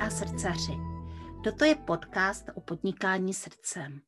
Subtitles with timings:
[0.00, 0.72] a srdcaři.
[1.44, 4.00] Toto je podcast o podnikání srdcem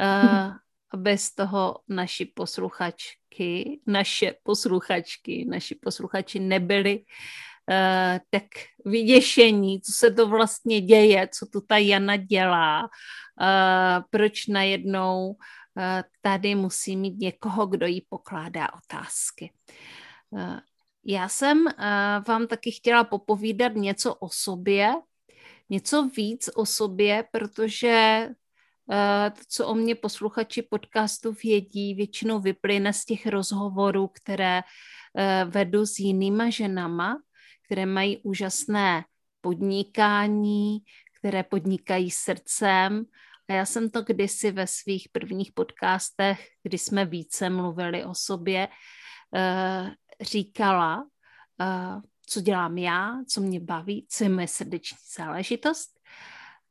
[0.00, 0.61] Uh,
[0.92, 8.44] aby z toho naši posluchačky, naše posluchačky, naši posluchači nebyli uh, tak
[8.84, 12.88] vyděšení, co se to vlastně děje, co tu ta Jana dělá, uh,
[14.10, 15.36] proč najednou uh,
[16.20, 19.52] tady musí mít někoho, kdo jí pokládá otázky.
[20.30, 20.58] Uh,
[21.04, 21.72] já jsem uh,
[22.28, 24.92] vám taky chtěla popovídat něco o sobě,
[25.70, 28.28] něco víc o sobě, protože
[29.30, 34.62] to, co o mě posluchači podcastu vědí, většinou vyplyne z těch rozhovorů, které
[35.18, 37.16] eh, vedu s jinýma ženama,
[37.66, 39.04] které mají úžasné
[39.40, 40.78] podnikání,
[41.18, 43.04] které podnikají srdcem.
[43.48, 48.68] A já jsem to kdysi ve svých prvních podcastech, kdy jsme více mluvili o sobě,
[49.34, 51.06] eh, říkala,
[52.26, 56.01] co dělám já, co mě baví, co je moje srdeční záležitost.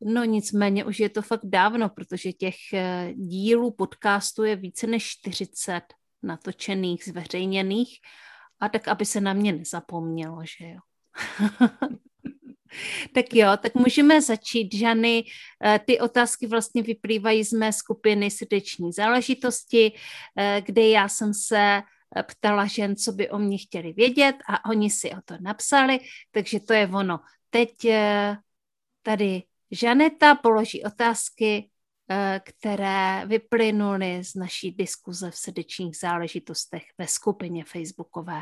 [0.04, 5.06] No nicméně už je to fakt dávno, protože těch eh, dílů podcastu je více než
[5.10, 5.82] 40
[6.24, 8.00] natočených, zveřejněných
[8.60, 10.80] a tak, aby se na mě nezapomnělo, že jo.
[13.14, 15.24] tak jo, tak můžeme začít, Žany.
[15.64, 19.92] Eh, ty otázky vlastně vyplývají z mé skupiny srdeční záležitosti,
[20.38, 21.82] eh, kde já jsem se
[22.28, 26.00] ptala žen, co by o mě chtěli vědět a oni si o to napsali,
[26.32, 27.20] takže to je ono.
[27.50, 27.70] Teď
[29.04, 31.70] tady Žaneta položí otázky,
[32.10, 38.42] eh, které vyplynuly z naší diskuze v srdečních záležitostech ve skupině facebookové.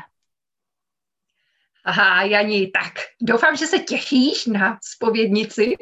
[1.84, 2.92] Aha, Jani, tak
[3.22, 5.76] doufám, že se těšíš na spovědnici.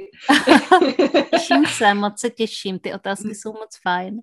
[1.30, 4.20] těším se, moc se těším, ty otázky jsou moc fajn.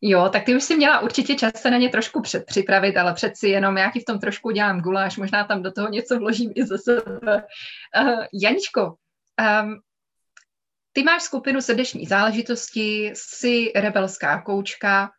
[0.00, 3.48] Jo, tak ty už si měla určitě čas se na ně trošku předpřipravit, ale přeci
[3.48, 6.64] jenom já ti v tom trošku dělám guláš, možná tam do toho něco vložím i
[6.64, 7.44] ze sebe.
[8.02, 8.94] Uh, Janičko,
[9.62, 9.80] um,
[10.96, 15.10] ty máš skupinu srdeční záležitosti, jsi rebelská koučka,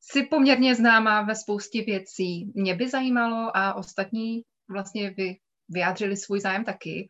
[0.00, 2.52] jsi poměrně známá ve spoustě věcí.
[2.54, 5.36] Mě by zajímalo a ostatní vlastně vy
[5.68, 7.08] vyjádřili svůj zájem taky.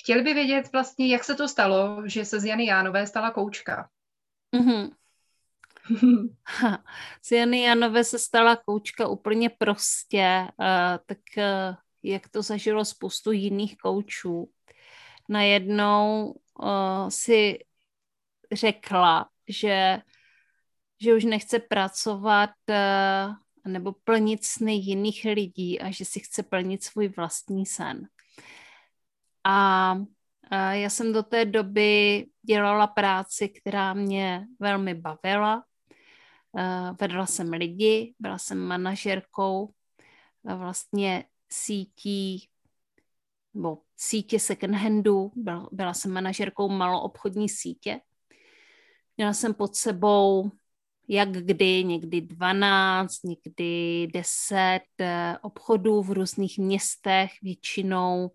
[0.00, 3.88] Chtěli by vědět vlastně, jak se to stalo, že se z Jany Jánové stala koučka.
[4.56, 4.90] Mm-hmm.
[7.22, 10.66] z Jany Jánové se stala koučka úplně prostě, uh,
[11.06, 14.50] tak uh, jak to zažilo spoustu jiných koučů.
[15.28, 17.58] Najednou uh, si
[18.52, 19.98] řekla, že,
[21.00, 26.84] že už nechce pracovat uh, nebo plnit sny jiných lidí a že si chce plnit
[26.84, 28.08] svůj vlastní sen.
[29.44, 29.94] A
[30.70, 35.64] já jsem do té doby dělala práci, která mě velmi bavila.
[36.52, 39.70] Uh, vedla jsem lidi, byla jsem manažerkou
[40.44, 42.48] vlastně sítí
[43.56, 48.00] nebo sítě second handu, byla, byla jsem manažerkou maloobchodní sítě.
[49.16, 50.50] Měla jsem pod sebou
[51.08, 58.30] jak kdy, někdy 12, někdy 10 eh, obchodů v různých městech, většinou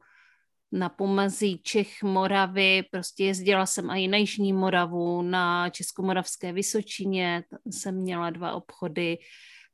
[0.71, 7.95] na pomazí Čech, Moravy, prostě jezdila jsem i na Jižní Moravu, na Českomoravské Vysočině, jsem
[7.95, 9.17] měla dva obchody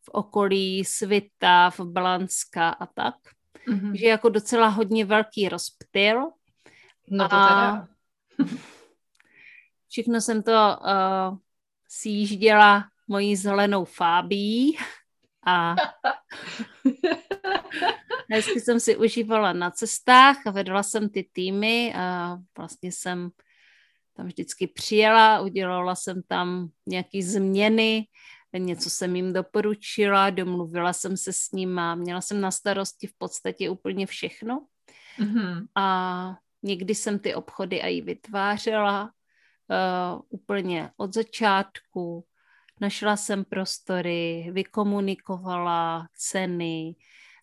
[0.01, 3.15] v okolí Svita, v Blanska a tak.
[3.67, 3.93] Mm-hmm.
[3.93, 6.31] Že jako docela hodně velký rozptyl.
[7.09, 7.87] No to a teda.
[9.89, 11.37] všechno jsem to uh,
[11.89, 14.77] sjížděla mojí zelenou fábí
[15.45, 15.75] a
[18.31, 23.29] hezky jsem si užívala na cestách a vedla jsem ty týmy a vlastně jsem
[24.13, 28.05] tam vždycky přijela, udělala jsem tam nějaké změny,
[28.59, 33.13] něco jsem jim doporučila, domluvila jsem se s ním a měla jsem na starosti v
[33.17, 34.65] podstatě úplně všechno.
[35.19, 35.67] Mm-hmm.
[35.75, 42.25] A někdy jsem ty obchody i vytvářela uh, úplně od začátku.
[42.81, 46.95] Našla jsem prostory, vykomunikovala ceny,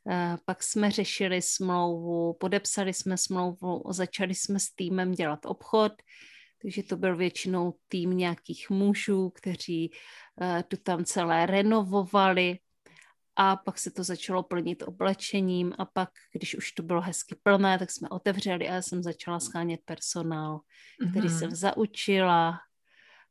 [0.05, 5.93] uh, pak jsme řešili smlouvu, podepsali jsme smlouvu, začali jsme s týmem dělat obchod,
[6.64, 9.90] takže to byl většinou tým nějakých mužů, kteří
[10.40, 12.58] uh, tu tam celé renovovali
[13.37, 17.78] a pak se to začalo plnit oblečením a pak, když už to bylo hezky plné,
[17.78, 20.61] tak jsme otevřeli a já jsem začala schánět personál,
[21.11, 21.38] který mm-hmm.
[21.38, 22.58] jsem zaučila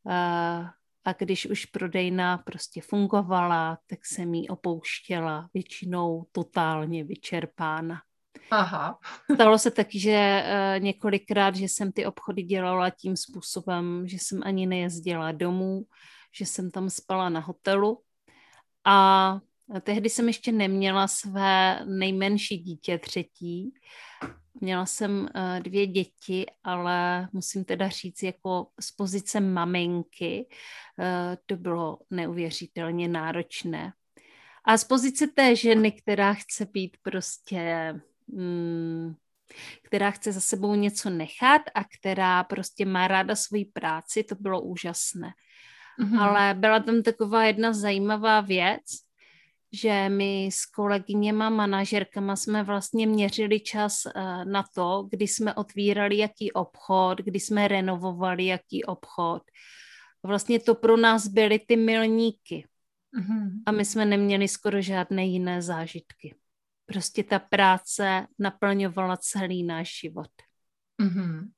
[0.10, 0.60] a,
[1.06, 8.02] a když už prodejna prostě fungovala, tak jsem ji opouštěla, většinou totálně vyčerpána.
[8.52, 9.00] Aha.
[9.34, 14.42] Stalo se taky, že uh, několikrát, že jsem ty obchody dělala tím způsobem, že jsem
[14.44, 15.84] ani nejezdila domů,
[16.36, 18.02] že jsem tam spala na hotelu
[18.86, 19.40] a
[19.82, 23.74] tehdy jsem ještě neměla své nejmenší dítě třetí.
[24.62, 30.48] Měla jsem uh, dvě děti, ale musím teda říct, jako z pozice maminky
[31.00, 33.94] uh, to bylo neuvěřitelně náročné.
[34.66, 37.94] A z pozice té ženy, která chce být prostě
[39.84, 44.62] která chce za sebou něco nechat a která prostě má ráda svoji práci, to bylo
[44.62, 45.34] úžasné.
[46.00, 46.20] Mm-hmm.
[46.20, 48.82] Ale byla tam taková jedna zajímavá věc,
[49.74, 56.18] že my s kolegyněma, manažerkama jsme vlastně měřili čas eh, na to, kdy jsme otvírali
[56.18, 59.44] jaký obchod, kdy jsme renovovali jaký obchod.
[60.24, 62.68] Vlastně to pro nás byly ty milníky.
[63.20, 63.50] Mm-hmm.
[63.66, 66.36] A my jsme neměli skoro žádné jiné zážitky.
[66.86, 70.32] Prostě ta práce naplňovala celý náš život.
[71.02, 71.52] Mm-hmm.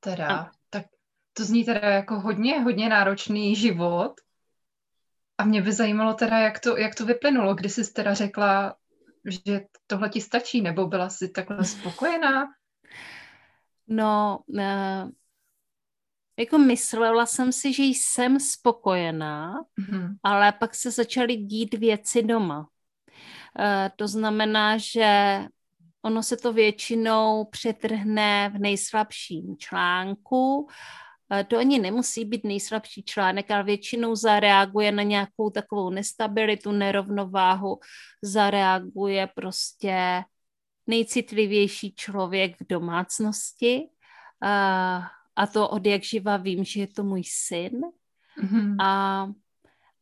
[0.00, 0.50] Teda, a...
[0.70, 0.86] tak
[1.32, 4.12] to zní teda jako hodně, hodně náročný život.
[5.38, 8.76] A mě by zajímalo teda, jak to, jak to vyplynulo, kdy jsi teda řekla,
[9.28, 12.46] že tohle ti stačí, nebo byla jsi takhle spokojená?
[13.86, 15.10] No, uh,
[16.38, 20.16] jako myslela jsem si, že jsem spokojená, mm-hmm.
[20.22, 22.68] ale pak se začaly dít věci doma.
[23.58, 23.64] Uh,
[23.96, 25.40] to znamená, že
[26.02, 30.68] ono se to většinou přetrhne v nejslabším článku
[31.48, 37.80] to ani nemusí být nejslabší článek, ale většinou zareaguje na nějakou takovou nestabilitu, nerovnováhu,
[38.22, 40.24] zareaguje prostě
[40.86, 43.88] nejcitlivější člověk v domácnosti.
[44.42, 45.02] A,
[45.36, 47.80] a to od jak živa vím, že je to můj syn.
[48.42, 48.76] Mm-hmm.
[48.80, 49.26] A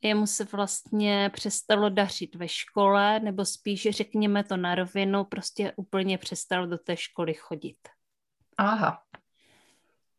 [0.02, 6.18] jemu se vlastně přestalo dařit ve škole, nebo spíš řekněme to na rovinu, prostě úplně
[6.18, 7.78] přestal do té školy chodit.
[8.58, 9.02] Aha.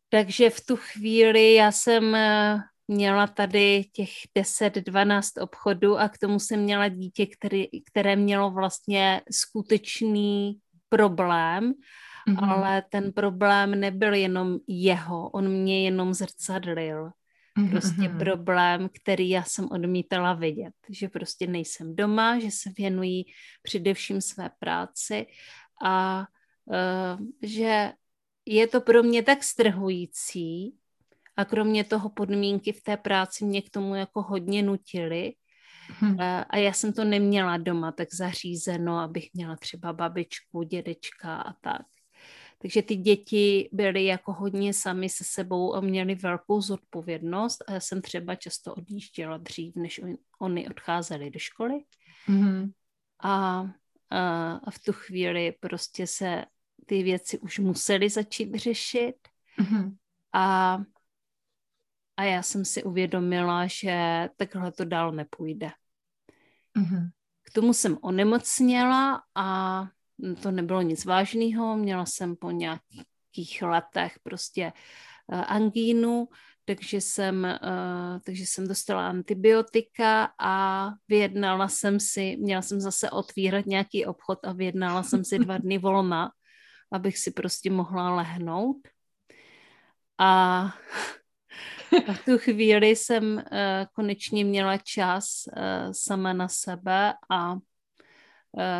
[0.08, 6.38] Takže v tu chvíli já jsem eh, měla tady těch 10-12 obchodů a k tomu
[6.38, 10.58] jsem měla dítě, který, které mělo vlastně skutečný
[10.88, 11.72] problém,
[12.28, 12.50] mm-hmm.
[12.50, 17.10] ale ten problém nebyl jenom jeho, on mě jenom zrcadlil.
[17.58, 17.70] Mm-hmm.
[17.70, 18.18] Prostě mm-hmm.
[18.18, 23.24] problém, který já jsem odmítala vidět, že prostě nejsem doma, že se věnují
[23.62, 25.26] především své práci
[25.84, 26.26] a
[26.64, 27.92] uh, že
[28.46, 30.74] je to pro mě tak strhující
[31.36, 35.32] a kromě toho podmínky v té práci mě k tomu jako hodně nutily.
[36.00, 36.16] Hmm.
[36.50, 41.82] A já jsem to neměla doma tak zařízeno, abych měla třeba babičku, dědečka a tak.
[42.58, 47.80] Takže ty děti byly jako hodně sami se sebou a měly velkou zodpovědnost a já
[47.80, 50.00] jsem třeba často odjížděla dřív, než
[50.40, 51.74] oni odcházeli do školy.
[52.28, 52.72] Mm-hmm.
[53.22, 53.60] A,
[54.10, 56.44] a, a v tu chvíli prostě se
[56.86, 59.16] ty věci už museli začít řešit.
[59.58, 59.96] Mm-hmm.
[60.32, 60.78] A,
[62.16, 65.70] a já jsem si uvědomila, že takhle to dál nepůjde.
[66.76, 67.10] Mm-hmm.
[67.42, 69.88] K tomu jsem onemocněla a
[70.42, 71.76] to nebylo nic vážného.
[71.76, 74.72] Měla jsem po nějakých letech prostě
[75.32, 76.28] uh, angínu,
[76.64, 83.66] takže jsem, uh, takže jsem dostala antibiotika a vyjednala jsem si, měla jsem zase otvírat
[83.66, 86.30] nějaký obchod a vyjednala jsem si dva dny volna
[86.92, 88.88] abych si prostě mohla lehnout.
[90.18, 90.64] A,
[92.12, 93.42] v tu chvíli jsem uh,
[93.92, 95.44] konečně měla čas
[95.92, 97.56] sama na sebe a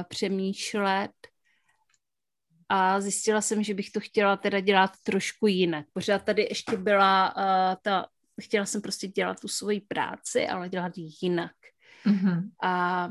[0.09, 1.11] přemýšlet
[2.69, 5.87] a zjistila jsem, že bych to chtěla teda dělat trošku jinak.
[5.93, 8.07] Pořád tady ještě byla uh, ta,
[8.41, 11.53] chtěla jsem prostě dělat tu svoji práci, ale dělat ji jinak.
[12.07, 12.51] Mm-hmm.
[12.63, 13.09] A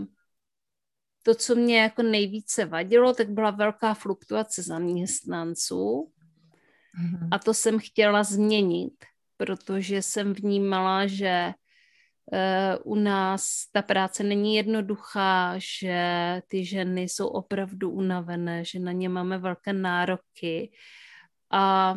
[1.24, 6.12] to, co mě jako nejvíce vadilo, tak byla velká fluktuace zaměstnanců
[7.02, 7.28] mm-hmm.
[7.32, 9.06] a to jsem chtěla změnit,
[9.38, 11.54] protože jsem vnímala, že
[12.84, 16.02] u nás ta práce není jednoduchá, že
[16.48, 20.72] ty ženy jsou opravdu unavené, že na ně máme velké nároky
[21.52, 21.96] a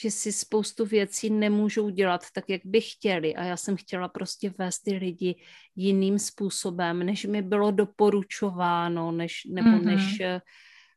[0.00, 3.34] že si spoustu věcí nemůžou dělat tak, jak by chtěli.
[3.36, 5.34] A já jsem chtěla prostě vést ty lidi
[5.76, 9.84] jiným způsobem, než mi bylo doporučováno, než, nebo mm-hmm.
[9.84, 10.22] než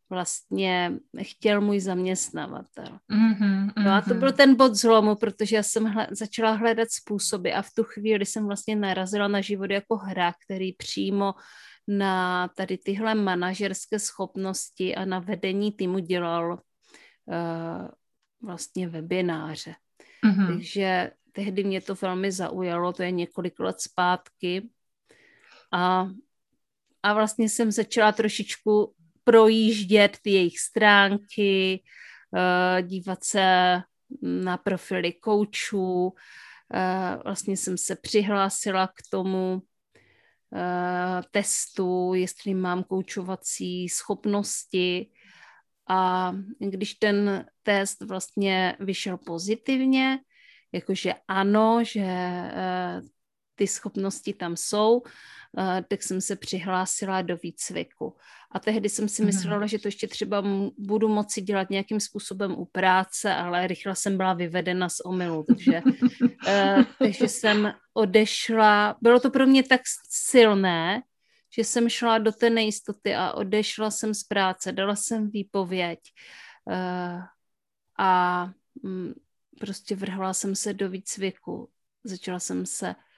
[0.09, 2.99] vlastně chtěl můj zaměstnavatel.
[3.11, 7.53] Mm-hmm, no a to byl ten bod zlomu, protože já jsem hle, začala hledat způsoby
[7.53, 11.33] a v tu chvíli jsem vlastně narazila na život jako hra, který přímo
[11.87, 17.87] na tady tyhle manažerské schopnosti a na vedení týmu dělal uh,
[18.41, 19.75] vlastně webináře.
[20.25, 20.47] Mm-hmm.
[20.47, 24.69] Takže tehdy mě to velmi zaujalo, to je několik let zpátky.
[25.73, 26.09] A,
[27.03, 28.93] a vlastně jsem začala trošičku
[29.29, 31.83] projíždět ty jejich stránky,
[32.35, 33.77] eh, dívat se
[34.21, 36.13] na profily koučů.
[36.73, 39.61] Eh, vlastně jsem se přihlásila k tomu
[40.55, 45.11] eh, testu, jestli mám koučovací schopnosti.
[45.89, 50.19] A když ten test vlastně vyšel pozitivně,
[50.71, 52.05] jakože ano, že
[53.59, 55.03] ty schopnosti tam jsou,
[55.57, 58.15] Eh, tak jsem se přihlásila do výcviku.
[58.51, 59.27] A tehdy jsem si mhm.
[59.27, 60.43] myslela, že to ještě třeba
[60.77, 65.81] budu moci dělat nějakým způsobem u práce, ale rychle jsem byla vyvedena z omylu, takže,
[65.83, 68.97] uh, takže jsem odešla.
[69.01, 71.01] Bylo to pro mě tak silné,
[71.55, 75.99] že jsem šla do té nejistoty a odešla jsem z práce, dala jsem výpověď
[76.65, 77.21] uh,
[77.97, 78.51] a
[78.83, 79.13] um,
[79.59, 81.69] prostě vrhla jsem se do výcviku.
[82.03, 83.08] Začala jsem se Eh,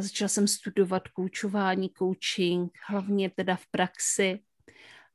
[0.00, 4.40] začala jsem studovat koučování, coaching, hlavně teda v praxi.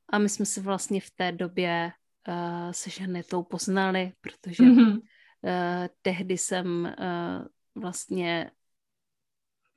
[0.08, 1.92] A my jsme se vlastně v té době
[2.28, 4.92] uh, se Žanetou poznali, protože mm-hmm.
[4.94, 5.00] uh,
[6.02, 8.50] tehdy jsem uh, vlastně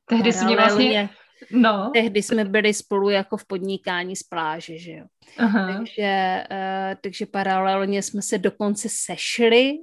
[0.06, 1.10] Tehdy jsme vlastně...
[1.52, 1.92] No.
[1.94, 5.06] Tehdy jsme byli spolu jako v podnikání z pláže, že jo.
[5.38, 5.74] Aha.
[5.74, 9.74] Takže, uh, takže paralelně jsme se dokonce sešli.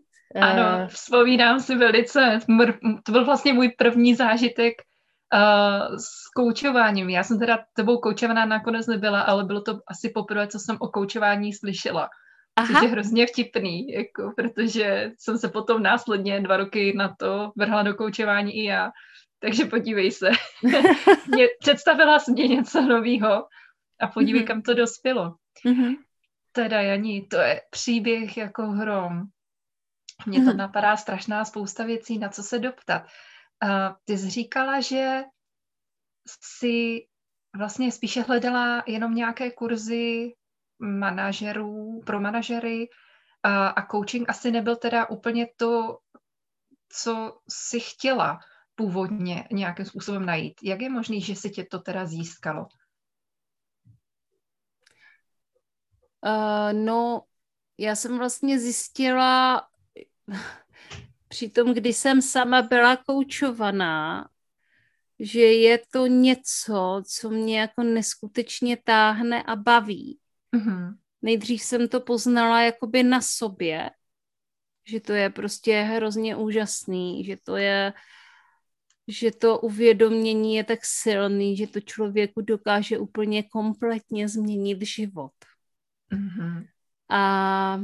[0.41, 2.39] Ano, vzpomínám si velice.
[3.05, 4.75] To byl vlastně můj první zážitek
[5.35, 7.11] Uh, s koučováním.
[7.11, 10.89] Já jsem teda tebou koučovaná nakonec nebyla, ale bylo to asi poprvé, co jsem o
[10.89, 12.09] koučování slyšela.
[12.57, 12.67] Aha.
[12.67, 17.83] Což je hrozně vtipný, jako, protože jsem se potom následně dva roky na to vrhla
[17.83, 18.91] do koučování i já.
[19.41, 20.31] Takže podívej se.
[21.29, 23.47] mě, představila jsi mě něco nového
[24.01, 24.47] a podívej, mm-hmm.
[24.47, 25.35] kam to dospělo.
[25.67, 25.97] Mm-hmm.
[26.53, 29.23] Teda, Janí, to je příběh jako hrom.
[30.27, 30.57] Mně to mm-hmm.
[30.57, 33.03] napadá strašná spousta věcí, na co se doptat.
[34.05, 35.23] Ty jsi říkala, že
[36.43, 37.07] si
[37.57, 40.35] vlastně spíše hledala jenom nějaké kurzy
[40.79, 42.89] manažerů, pro manažery
[43.43, 45.99] a, a coaching asi nebyl teda úplně to,
[46.89, 48.39] co si chtěla
[48.75, 50.55] původně nějakým způsobem najít.
[50.63, 52.67] Jak je možné, že si tě to teda získalo?
[56.27, 57.23] Uh, no,
[57.79, 59.69] já jsem vlastně zjistila,
[61.35, 64.29] Přitom, když jsem sama byla koučovaná,
[65.19, 70.19] že je to něco, co mě jako neskutečně táhne a baví.
[70.57, 70.97] Mm-hmm.
[71.23, 73.91] Nejdřív jsem to poznala jakoby na sobě,
[74.87, 77.93] že to je prostě hrozně úžasný, že to je,
[79.09, 85.35] že to uvědomění je tak silný, že to člověku dokáže úplně kompletně změnit život.
[86.13, 86.67] Mm-hmm
[87.09, 87.81] a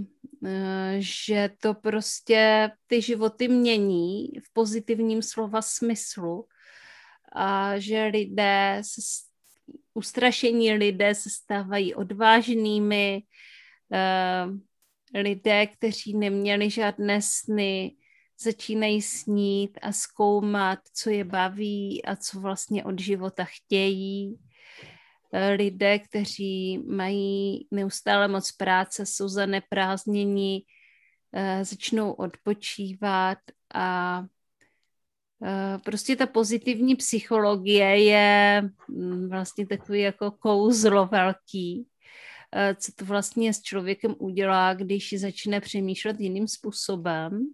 [0.99, 6.47] že to prostě ty životy mění v pozitivním slova smyslu
[7.33, 9.01] a že lidé, se,
[9.95, 13.23] ustrašení lidé se stávají odvážnými,
[13.93, 17.97] e, lidé, kteří neměli žádné sny,
[18.43, 24.39] začínají snít a zkoumat, co je baví a co vlastně od života chtějí
[25.57, 30.63] lidé, kteří mají neustále moc práce, jsou zaneprázdnění,
[31.33, 33.39] eh, začnou odpočívat
[33.75, 34.25] a
[35.45, 41.87] eh, prostě ta pozitivní psychologie je mm, vlastně takový jako kouzlo velký,
[42.55, 47.47] eh, co to vlastně s člověkem udělá, když začne přemýšlet jiným způsobem.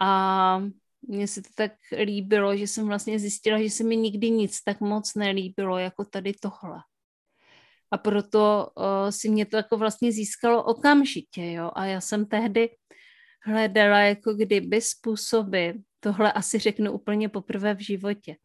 [0.00, 0.62] A
[1.08, 1.72] mně se to tak
[2.04, 6.32] líbilo, že jsem vlastně zjistila, že se mi nikdy nic tak moc nelíbilo, jako tady
[6.32, 6.78] tohle.
[7.90, 11.70] A proto uh, si mě to jako vlastně získalo okamžitě, jo.
[11.74, 12.70] A já jsem tehdy
[13.42, 18.36] hledala jako kdyby způsoby, tohle asi řeknu úplně poprvé v životě,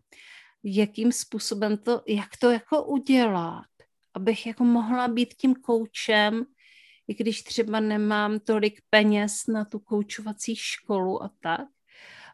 [0.64, 3.66] jakým způsobem to, jak to jako udělat,
[4.14, 6.46] abych jako mohla být tím koučem,
[7.08, 11.73] i když třeba nemám tolik peněz na tu koučovací školu a tak.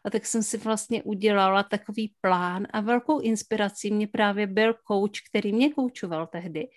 [0.04, 5.20] A tak jsem si vlastně udělala takový plán a velkou inspirací mě právě byl kouč,
[5.20, 6.68] který mě koučoval tehdy,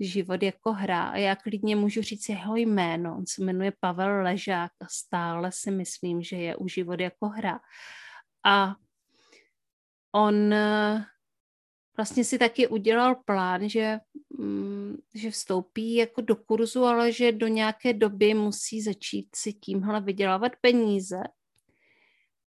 [0.00, 3.16] život jako hra a já klidně můžu říct jeho jméno.
[3.16, 7.60] On se jmenuje Pavel Ležák a stále si myslím, že je u život jako hra.
[8.46, 8.74] A
[10.12, 11.04] on eh,
[11.96, 13.98] vlastně si taky udělal plán, že,
[14.38, 20.00] mm, že vstoupí jako do kurzu, ale že do nějaké doby musí začít si tímhle
[20.00, 21.22] vydělávat peníze.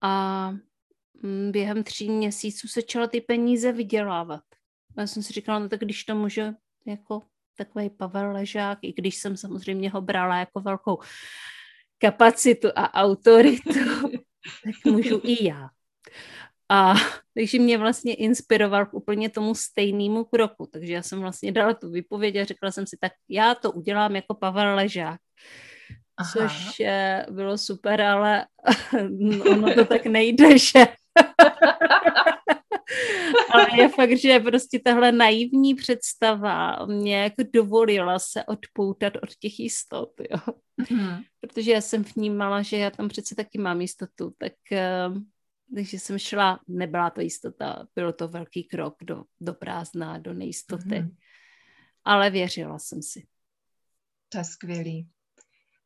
[0.02, 0.50] A
[1.23, 4.42] mm, během tří měsíců se začala ty peníze vydělávat.
[4.99, 6.54] Já jsem si říkala, no tak když to může
[6.87, 7.23] jako
[7.56, 10.99] takový Pavel Ležák, i když jsem samozřejmě ho brala jako velkou
[11.99, 13.73] kapacitu a autoritu,
[14.64, 15.68] tak můžu i já.
[16.68, 16.94] A
[17.35, 20.68] takže mě vlastně inspiroval k úplně tomu stejnému kroku.
[20.73, 24.16] Takže já jsem vlastně dala tu výpověď a řekla jsem si, tak já to udělám
[24.16, 25.21] jako Pavel Ležák.
[26.23, 26.33] Aha.
[26.33, 28.47] Což eh, bylo super, ale
[29.50, 30.81] ono to tak nejde, že?
[33.50, 39.61] Ale je fakt, že prostě tahle naivní představa mě jako dovolila se odpoutat od těch
[39.61, 40.55] jistot, jo.
[40.81, 41.25] Mm-hmm.
[41.40, 45.18] Protože já jsem vnímala, že já tam přece taky mám jistotu, tak uh,
[45.75, 50.85] takže jsem šla, nebyla to jistota, bylo to velký krok do, do prázdna, do nejistoty,
[50.85, 51.16] mm-hmm.
[52.05, 53.27] ale věřila jsem si.
[54.29, 55.09] To je skvělý.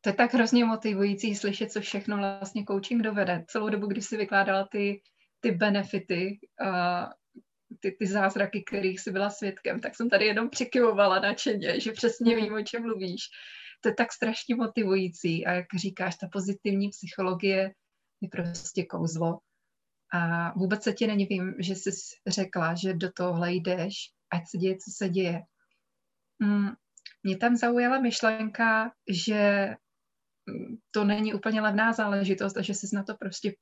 [0.07, 3.45] To je tak hrozně motivující slyšet, co všechno vlastně coaching dovede.
[3.47, 5.01] Celou dobu, když si vykládala ty,
[5.39, 7.11] ty benefity, uh,
[7.79, 12.35] ty, ty zázraky, kterých jsi byla svědkem, tak jsem tady jenom přikyvovala nadšeně, že přesně
[12.35, 13.21] vím, o čem mluvíš.
[13.81, 17.73] To je tak strašně motivující a jak říkáš, ta pozitivní psychologie
[18.21, 19.39] je prostě kouzlo.
[20.13, 21.89] A vůbec se ti nevím, že jsi
[22.27, 23.93] řekla, že do tohle jdeš,
[24.31, 25.41] ať se děje, co se děje.
[26.39, 26.69] Mm,
[27.23, 29.69] mě tam zaujala myšlenka, že
[30.91, 33.53] to není úplně levná záležitost a že jsi na to prostě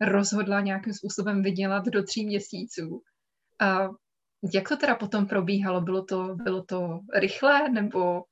[0.00, 3.02] rozhodla nějakým způsobem vydělat do tří měsíců.
[3.60, 3.88] A
[4.54, 5.80] jak to teda potom probíhalo?
[5.80, 8.24] Bylo to, bylo to rychle nebo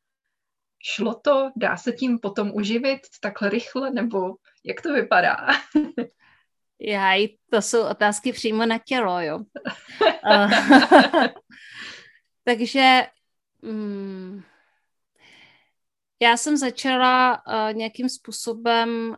[0.83, 1.51] šlo to?
[1.57, 5.37] Dá se tím potom uživit takhle rychle nebo jak to vypadá?
[6.85, 9.39] Já, to jsou otázky přímo na tělo, jo.
[12.45, 13.03] Takže
[13.63, 14.43] mm,
[16.23, 19.17] já jsem začala uh, nějakým způsobem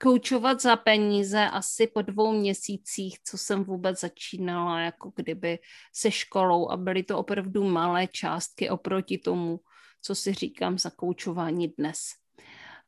[0.00, 5.58] koučovat za peníze asi po dvou měsících, co jsem vůbec začínala, jako kdyby
[5.92, 9.60] se školou a byly to opravdu malé částky oproti tomu,
[10.02, 11.98] co si říkám za koučování dnes.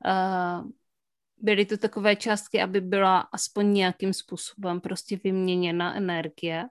[0.06, 0.70] Uh,
[1.38, 6.64] byly to takové částky, aby byla aspoň nějakým způsobem prostě vyměněna energie,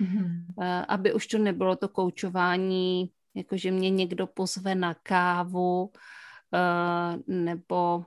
[0.00, 0.84] mm-hmm.
[0.88, 8.04] aby už to nebylo to koučování, jakože mě někdo pozve na kávu, uh, nebo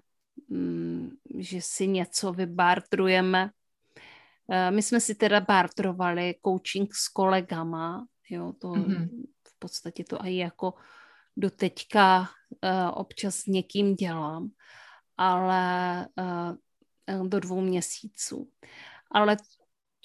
[0.50, 3.50] Mm, že si něco vybartrujeme.
[4.52, 9.24] Eh, my jsme si teda bartrovali coaching s kolegama, jo, to mm-hmm.
[9.48, 10.74] v podstatě to i jako
[11.38, 12.28] do teďka uh,
[12.94, 14.50] občas s někým dělám,
[15.18, 16.08] ale
[17.28, 18.52] do dvou měsíců.
[19.12, 19.38] Ale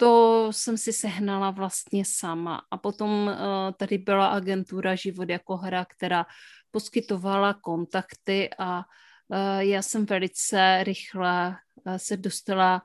[0.00, 2.62] to jsem si sehnala vlastně sama.
[2.70, 3.34] A potom uh,
[3.76, 6.26] tady byla agentura Život jako hra, která
[6.70, 8.84] poskytovala kontakty a
[9.32, 12.82] Eh, já jsem velice rychle eh, se dostala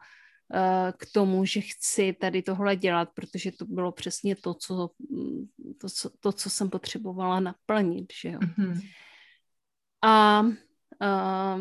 [0.53, 5.47] eh, k tomu, že chci tady tohle dělat, protože to bylo přesně to, co, mm,
[5.81, 8.39] to, co, to, co jsem potřebovala naplnit, že jo.
[8.39, 8.89] Mm-hmm.
[10.01, 10.43] A,
[10.99, 11.59] a,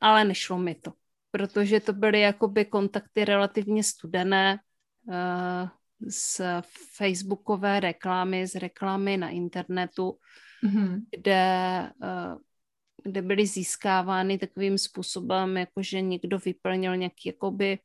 [0.00, 0.92] ale nešlo mi to,
[1.36, 4.58] protože to byly jakoby kontakty relativně studené
[5.08, 5.68] uh,
[6.08, 6.40] z
[6.96, 10.18] facebookové reklamy, z reklamy na internetu,
[10.64, 11.00] mm-hmm.
[11.10, 11.44] kde
[12.02, 12.38] uh,
[13.06, 17.78] kde byly získávány takovým způsobem, jakože někdo vyplnil nějaký jakoby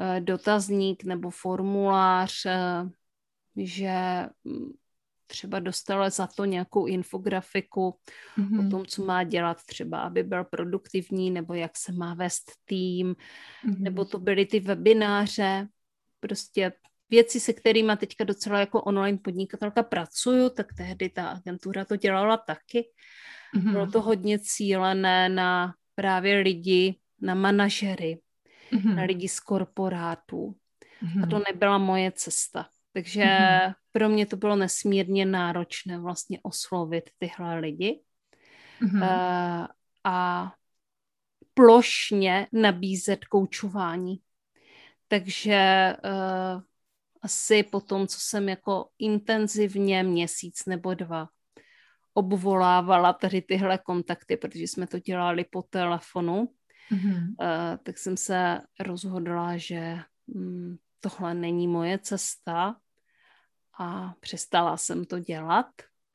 [0.00, 2.46] eh, dotazník nebo formulář,
[3.56, 3.92] že
[4.44, 4.70] mm,
[5.30, 7.94] třeba dostala za to nějakou infografiku
[8.38, 8.66] mm-hmm.
[8.66, 13.14] o tom, co má dělat třeba, aby byl produktivní, nebo jak se má vést tým,
[13.14, 13.78] mm-hmm.
[13.78, 15.68] nebo to byly ty webináře,
[16.20, 16.72] prostě
[17.10, 22.36] věci, se kterými teďka docela jako online podnikatelka pracuju, tak tehdy ta agentura to dělala
[22.36, 22.90] taky.
[23.54, 23.72] Mm-hmm.
[23.72, 28.20] Bylo to hodně cílené na právě lidi, na manažery,
[28.72, 28.94] mm-hmm.
[28.94, 30.54] na lidi z korporátů.
[31.02, 31.24] Mm-hmm.
[31.24, 32.68] A to nebyla moje cesta.
[32.92, 33.74] Takže mm-hmm.
[33.92, 38.02] pro mě to bylo nesmírně náročné vlastně oslovit tyhle lidi.
[38.82, 39.02] Mm-hmm.
[39.02, 39.66] Uh,
[40.04, 40.52] a
[41.54, 44.16] plošně nabízet koučování.
[45.08, 46.62] Takže uh,
[47.22, 51.28] asi po tom, co jsem jako intenzivně měsíc nebo dva
[52.14, 56.48] obvolávala tady tyhle kontakty, protože jsme to dělali po telefonu,
[56.92, 57.28] mm-hmm.
[57.28, 62.76] uh, tak jsem se rozhodla, že um, tohle není moje cesta
[63.78, 65.66] a přestala jsem to dělat.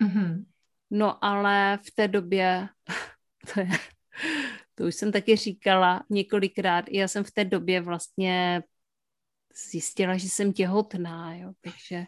[0.02, 0.45] Mm-hmm.
[0.91, 2.69] No ale v té době,
[3.54, 3.67] to, je,
[4.76, 8.63] to už jsem taky říkala několikrát, já jsem v té době vlastně
[9.71, 12.06] zjistila, že jsem těhotná, jo, takže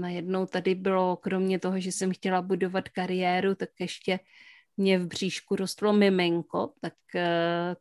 [0.00, 4.20] najednou tady bylo, kromě toho, že jsem chtěla budovat kariéru, tak ještě
[4.76, 7.20] mě v bříšku rostlo miminko, tak uh,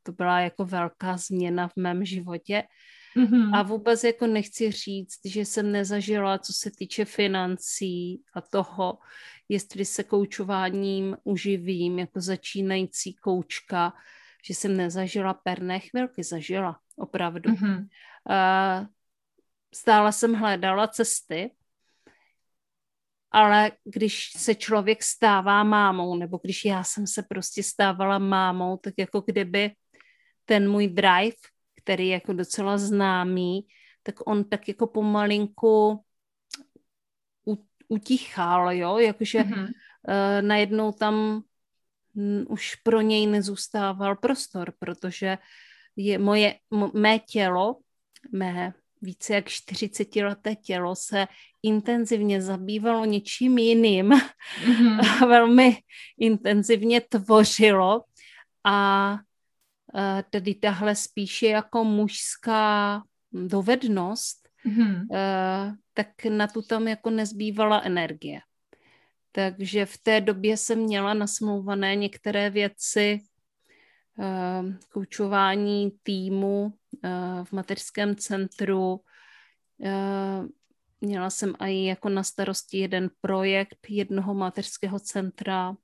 [0.03, 2.63] to byla jako velká změna v mém životě.
[3.17, 3.55] Mm-hmm.
[3.55, 8.97] A vůbec jako nechci říct, že jsem nezažila, co se týče financí a toho,
[9.49, 13.93] jestli se koučováním uživím jako začínající koučka,
[14.45, 17.51] že jsem nezažila perné chvilky, zažila, opravdu.
[17.51, 17.87] Mm-hmm.
[18.29, 18.87] Uh,
[19.75, 21.51] stále jsem hledala cesty,
[23.31, 28.93] ale když se člověk stává mámou, nebo když já jsem se prostě stávala mámou, tak
[28.97, 29.71] jako kdyby
[30.45, 31.35] ten můj drive,
[31.85, 33.67] který je jako docela známý,
[34.03, 36.01] tak on tak jako pomalinku
[37.87, 39.63] utichal, jo, jakože mm-hmm.
[39.63, 41.41] uh, najednou tam
[42.17, 45.37] m, už pro něj nezůstával prostor, protože
[45.95, 47.77] je moje, m- mé tělo,
[48.31, 51.27] mé více jak 40 leté tělo se
[51.63, 54.09] intenzivně zabývalo něčím jiným,
[54.65, 55.27] mm-hmm.
[55.27, 55.77] velmi
[56.19, 58.03] intenzivně tvořilo
[58.63, 59.17] a
[60.29, 65.01] tedy tahle spíše jako mužská dovednost, mm-hmm.
[65.09, 68.39] uh, tak na tu tam jako nezbývala energie.
[69.31, 73.21] Takže v té době jsem měla nasmlouvané některé věci,
[74.17, 76.73] uh, koučování týmu
[77.43, 79.01] v mateřském centru.
[81.01, 85.75] Měla jsem i jako na starosti jeden projekt jednoho mateřského centra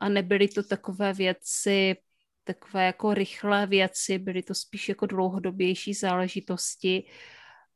[0.00, 1.96] a nebyly to takové věci,
[2.44, 7.04] takové jako rychlé věci, byly to spíš jako dlouhodobější záležitosti,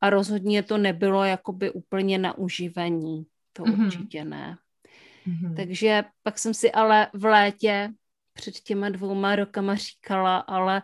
[0.00, 3.27] a rozhodně to nebylo jakoby úplně na uživení.
[3.53, 3.87] To mm-hmm.
[3.87, 4.59] určitě ne.
[5.27, 5.57] Mm-hmm.
[5.57, 7.90] Takže pak jsem si ale v létě
[8.35, 10.83] před těma dvouma rokama říkala, ale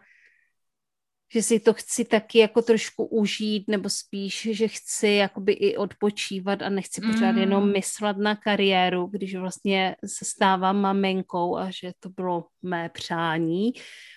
[1.33, 6.63] že si to chci taky jako trošku užít, nebo spíš, že chci jakoby i odpočívat
[6.63, 7.39] a nechci pořád mm.
[7.39, 13.73] jenom myslet na kariéru, když vlastně se stávám maminkou a že to bylo mé přání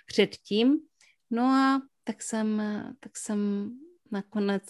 [0.05, 0.77] předtím.
[1.31, 2.61] No a tak jsem,
[2.99, 3.69] tak jsem
[4.11, 4.63] nakonec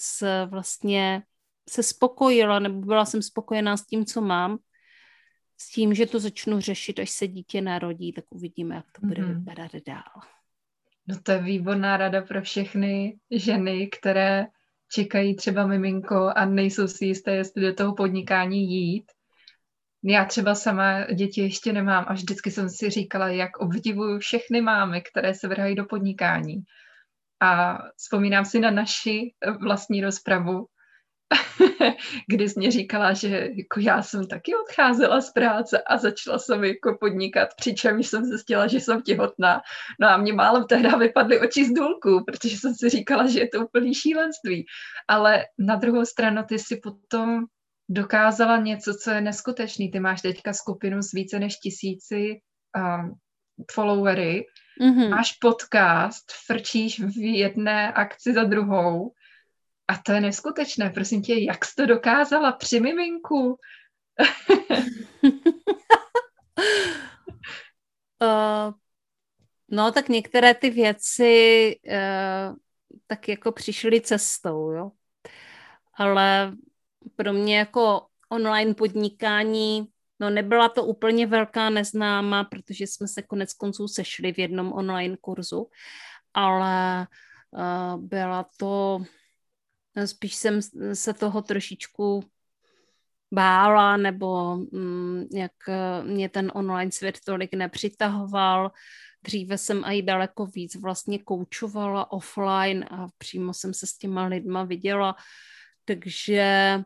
[0.45, 1.23] vlastně
[1.69, 4.57] se spokojila, nebo byla jsem spokojená s tím, co mám,
[5.57, 9.23] s tím, že to začnu řešit, až se dítě narodí, tak uvidíme, jak to bude
[9.23, 9.39] mm-hmm.
[9.39, 10.21] vypadat dál.
[11.07, 14.45] No to je výborná rada pro všechny ženy, které
[14.91, 19.05] čekají třeba miminko a nejsou si jisté, jestli do toho podnikání jít.
[20.03, 25.01] Já třeba sama děti ještě nemám a vždycky jsem si říkala, jak obdivuju všechny mámy,
[25.01, 26.63] které se vrhají do podnikání.
[27.39, 30.65] A vzpomínám si na naši vlastní rozpravu,
[32.27, 36.63] kdy jsi mě říkala, že jako já jsem taky odcházela z práce a začala jsem
[36.63, 39.61] jako podnikat, přičemž jsem zjistila, že jsem těhotná.
[39.99, 43.47] No a mě málem tehdy vypadly oči z důlku, protože jsem si říkala, že je
[43.47, 44.65] to úplný šílenství.
[45.07, 47.45] Ale na druhou stranu ty si potom
[47.89, 49.91] dokázala něco, co je neskutečný.
[49.91, 52.39] Ty máš teďka skupinu s více než tisíci
[52.77, 53.13] um,
[53.71, 54.45] followery,
[54.81, 55.09] mm-hmm.
[55.09, 59.11] máš podcast, frčíš v jedné akci za druhou
[59.93, 60.89] a to je neskutečné.
[60.89, 63.59] Prosím tě, jak jsi to dokázala při miminku?
[68.21, 68.71] uh,
[69.71, 72.55] no, tak některé ty věci uh,
[73.07, 74.91] tak jako přišly cestou, jo.
[75.93, 76.53] Ale
[77.15, 83.53] pro mě jako online podnikání No nebyla to úplně velká neznáma, protože jsme se konec
[83.53, 85.69] konců sešli v jednom online kurzu,
[86.33, 87.07] ale
[87.51, 89.03] uh, byla to,
[90.05, 90.59] spíš jsem
[90.93, 92.23] se toho trošičku
[93.31, 95.51] bála, nebo um, jak
[96.03, 98.71] mě ten online svět tolik nepřitahoval,
[99.23, 104.63] dříve jsem i daleko víc vlastně koučovala offline a přímo jsem se s těma lidma
[104.63, 105.15] viděla,
[105.85, 106.77] takže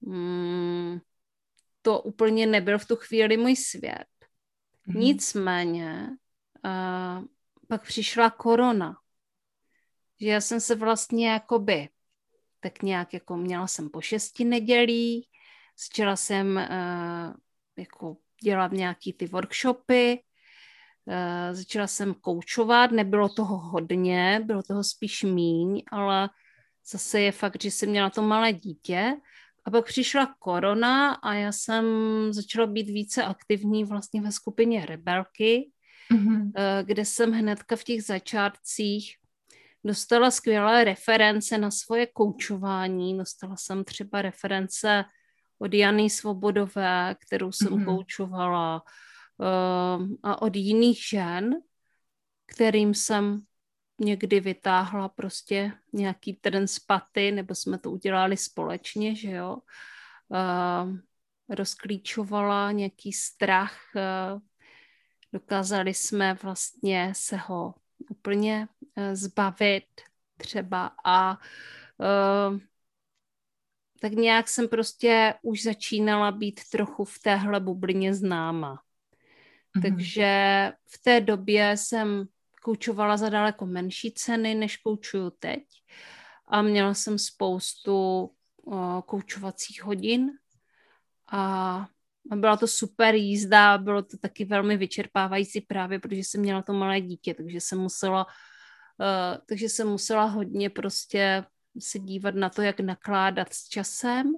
[0.00, 0.98] mm,
[1.82, 4.06] to úplně nebyl v tu chvíli můj svět.
[4.88, 4.98] Mm-hmm.
[4.98, 6.08] Nicméně
[6.64, 7.24] uh,
[7.68, 8.96] pak přišla korona,
[10.20, 11.88] že já jsem se vlastně jakoby
[12.60, 15.28] tak nějak jako měla jsem po šesti nedělí,
[15.88, 17.34] začala jsem uh,
[17.78, 20.20] jako dělat nějaký ty workshopy,
[21.06, 26.30] uh, začala jsem koučovat, nebylo toho hodně, bylo toho spíš míň, ale
[26.90, 29.16] zase je fakt, že jsem měla to malé dítě
[29.64, 31.84] a pak přišla korona a já jsem
[32.30, 35.70] začala být více aktivní vlastně ve skupině Rebelky,
[36.12, 36.50] mm-hmm.
[36.82, 39.16] kde jsem hnedka v těch začátcích
[39.84, 43.18] dostala skvělé reference na svoje koučování.
[43.18, 45.04] Dostala jsem třeba reference
[45.58, 47.84] od Jany Svobodové, kterou jsem mm-hmm.
[47.84, 48.82] koučovala,
[49.38, 51.54] uh, a od jiných žen,
[52.46, 53.40] kterým jsem
[54.00, 59.56] někdy vytáhla prostě nějaký trn z paty, nebo jsme to udělali společně, že jo.
[60.28, 60.96] Uh,
[61.48, 64.40] rozklíčovala nějaký strach, uh,
[65.32, 67.74] dokázali jsme vlastně se ho
[68.10, 68.68] úplně
[69.12, 69.84] zbavit
[70.36, 71.38] třeba a
[71.98, 72.58] uh,
[74.00, 78.74] tak nějak jsem prostě už začínala být trochu v téhle bublině známa.
[78.74, 79.82] Mm-hmm.
[79.82, 82.26] Takže v té době jsem
[82.62, 85.64] koučovala za daleko menší ceny, než koučuju teď.
[86.46, 88.30] A měla jsem spoustu
[88.62, 90.30] uh, koučovacích hodin
[91.32, 91.86] a
[92.34, 97.00] byla to super jízda, bylo to taky velmi vyčerpávající právě, protože jsem měla to malé
[97.00, 98.32] dítě, takže jsem musela, uh,
[99.48, 101.44] takže jsem musela hodně prostě
[101.78, 104.32] se dívat na to, jak nakládat s časem,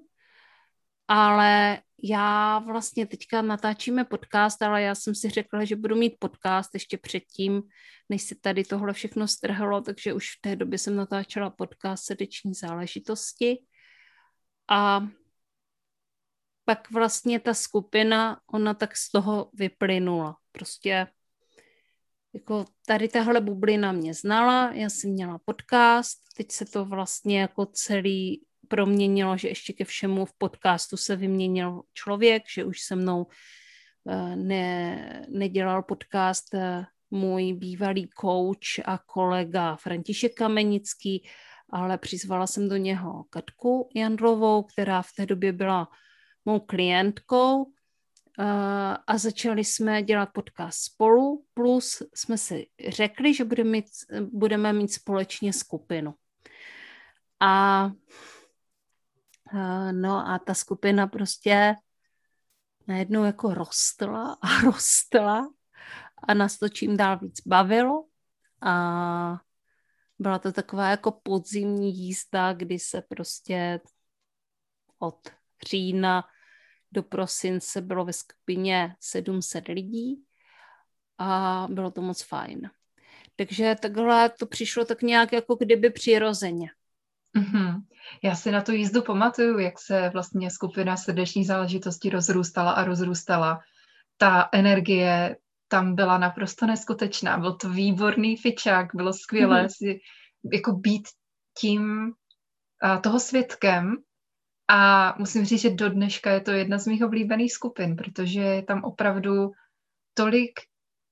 [1.08, 6.74] ale já vlastně teďka natáčíme podcast, ale já jsem si řekla, že budu mít podcast
[6.74, 7.62] ještě předtím,
[8.08, 12.54] než se tady tohle všechno strhlo, takže už v té době jsem natáčela podcast srdeční
[12.54, 13.58] záležitosti
[14.68, 15.06] a
[16.64, 20.36] pak vlastně ta skupina, ona tak z toho vyplynula.
[20.52, 21.06] Prostě
[22.34, 27.66] jako tady tahle bublina mě znala, já jsem měla podcast, teď se to vlastně jako
[27.66, 33.26] celý proměnilo, že ještě ke všemu v podcastu se vyměnil člověk, že už se mnou
[34.08, 41.28] eh, ne, nedělal podcast eh, můj bývalý coach a kolega František Kamenický,
[41.70, 45.88] ale přizvala jsem do něho Katku Jandlovou, která v té době byla
[46.44, 47.66] mou klientkou
[49.06, 53.86] a začali jsme dělat podcast spolu, plus jsme si řekli, že budeme mít,
[54.32, 56.14] budeme mít společně skupinu.
[57.40, 57.90] A
[59.92, 61.74] no a ta skupina prostě
[62.86, 65.52] najednou jako rostla a rostla
[66.28, 68.04] a nás to čím dál víc bavilo
[68.62, 69.40] a
[70.18, 73.80] byla to taková jako podzimní jízda, kdy se prostě
[74.98, 75.28] od
[75.68, 76.24] října
[76.92, 80.24] do prosince bylo ve skupině 700 lidí
[81.18, 82.70] a bylo to moc fajn.
[83.36, 86.70] Takže takhle to přišlo tak nějak jako kdyby přirozeně.
[87.36, 87.82] Mm-hmm.
[88.22, 93.60] Já si na tu jízdu pamatuju, jak se vlastně skupina srdeční záležitosti rozrůstala a rozrůstala.
[94.16, 95.36] Ta energie
[95.68, 97.38] tam byla naprosto neskutečná.
[97.38, 99.76] Byl to výborný fičák, bylo skvělé mm-hmm.
[99.76, 100.00] si
[100.52, 101.08] jako být
[101.58, 102.12] tím
[102.84, 103.96] uh, toho svědkem
[104.72, 108.62] a musím říct, že do dneška je to jedna z mých oblíbených skupin, protože je
[108.62, 109.50] tam opravdu
[110.14, 110.60] tolik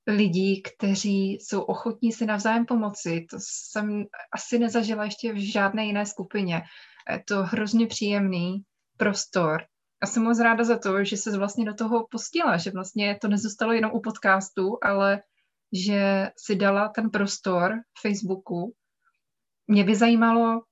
[0.07, 3.27] lidí, kteří jsou ochotní si navzájem pomoci.
[3.31, 6.63] To jsem asi nezažila ještě v žádné jiné skupině.
[7.11, 8.63] Je to hrozně příjemný
[8.97, 9.63] prostor.
[10.01, 13.29] A jsem moc ráda za to, že se vlastně do toho pustila, že vlastně to
[13.29, 15.23] nezůstalo jenom u podcastu, ale
[15.73, 18.75] že si dala ten prostor Facebooku.
[19.67, 20.63] Mě by zajímalo,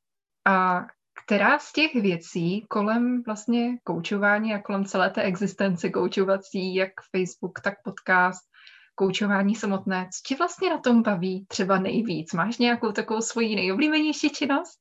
[0.46, 0.86] a
[1.26, 7.60] která z těch věcí kolem vlastně koučování a kolem celé té existence koučovací, jak Facebook,
[7.60, 8.44] tak podcast,
[8.94, 12.32] koučování samotné, co ti vlastně na tom baví třeba nejvíc?
[12.32, 14.78] Máš nějakou takovou svoji nejoblíbenější činnost?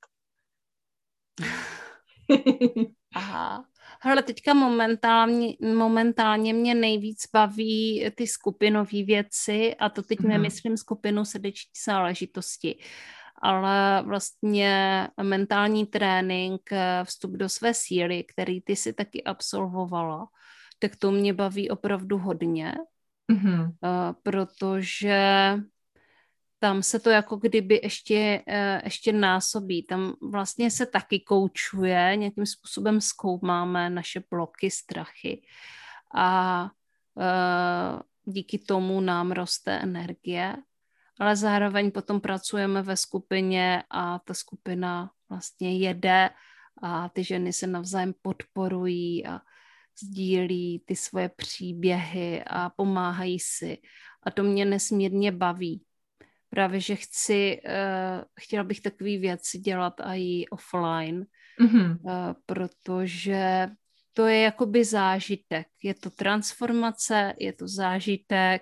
[3.15, 3.65] Aha.
[4.01, 10.27] Hele, teďka momentálně, momentálně mě nejvíc baví ty skupinové věci a to teď mm-hmm.
[10.27, 12.79] nemyslím skupinu srdeční záležitosti,
[13.45, 16.69] ale vlastně mentální trénink,
[17.03, 20.27] vstup do své síly, který ty si taky absolvovala,
[20.79, 22.73] tak to mě baví opravdu hodně,
[23.31, 23.71] mm-hmm.
[24.23, 25.19] protože
[26.59, 29.83] tam se to jako kdyby ještě, eh, ještě násobí.
[29.83, 35.41] Tam vlastně se taky koučuje, nějakým způsobem zkoumáme naše bloky, strachy
[36.15, 36.69] a
[38.25, 40.55] díky tomu nám roste energie,
[41.19, 46.29] ale zároveň potom pracujeme ve skupině a ta skupina vlastně jede
[46.81, 49.39] a ty ženy se navzájem podporují a
[50.03, 53.77] sdílí ty svoje příběhy a pomáhají si.
[54.23, 55.83] A to mě nesmírně baví.
[56.49, 61.25] Právě, že chci, uh, chtěla bych takové věci dělat i offline,
[61.61, 61.97] mm-hmm.
[62.01, 63.69] uh, protože
[64.13, 65.67] to je jakoby zážitek.
[65.83, 68.61] Je to transformace, je to zážitek,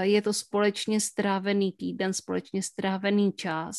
[0.00, 3.76] je to společně strávený týden, společně strávený čas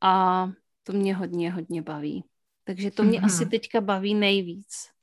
[0.00, 0.46] a
[0.82, 2.24] to mě hodně, hodně baví.
[2.64, 3.24] Takže to mě mm-hmm.
[3.24, 4.94] asi teďka baví nejvíc.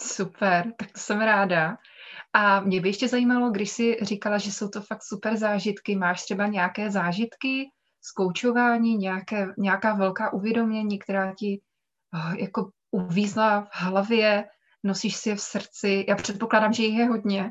[0.00, 1.76] Super, tak to jsem ráda.
[2.32, 6.22] A mě by ještě zajímalo, když jsi říkala, že jsou to fakt super zážitky, máš
[6.22, 7.70] třeba nějaké zážitky
[8.00, 11.60] z koučování, nějaké, nějaká velká uvědomění, která ti
[12.14, 14.44] oh, jako uvízla v hlavě,
[14.84, 16.04] nosíš si je v srdci.
[16.08, 17.50] Já předpokládám, že jich je hodně,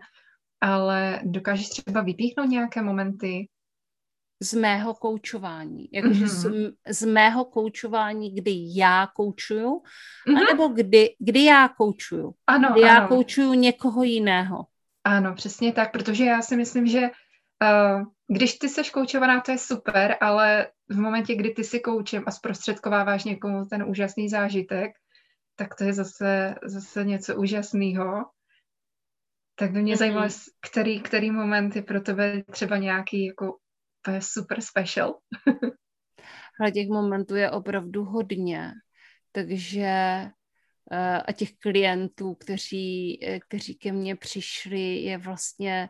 [0.61, 3.47] ale dokážeš třeba vypíchnout nějaké momenty?
[4.43, 5.89] z mého koučování.
[5.91, 6.73] Jakože mm-hmm.
[6.87, 9.81] z, z mého koučování, kdy já koučuju,
[10.27, 10.37] mm-hmm.
[10.37, 12.33] anebo kdy, kdy já koučuju.
[12.47, 12.93] Ano, kdy ano.
[12.93, 14.65] já koučuju někoho jiného.
[15.03, 19.57] Ano, přesně tak, protože já si myslím, že uh, když ty seš koučovaná, to je
[19.57, 24.91] super, ale v momentě, kdy ty si koučem a zprostředkováváš někomu ten úžasný zážitek,
[25.55, 28.25] tak to je zase, zase něco úžasného.
[29.59, 29.97] Tak by mě mm-hmm.
[29.97, 30.27] zajímalo,
[30.69, 33.57] který, který moment je pro tebe třeba nějaký jako
[34.19, 35.19] super special.
[36.59, 38.71] Ale těch momentů je opravdu hodně,
[39.31, 39.85] takže
[40.91, 45.89] eh, a těch klientů, kteří, eh, kteří ke mně přišli, je vlastně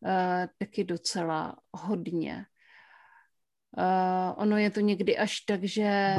[0.00, 2.46] uh, taky docela hodně.
[4.36, 6.14] Ono je to někdy až tak, že,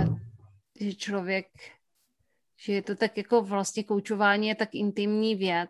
[0.79, 1.45] že člověk,
[2.65, 5.69] že je to tak jako vlastně koučování je tak intimní věc,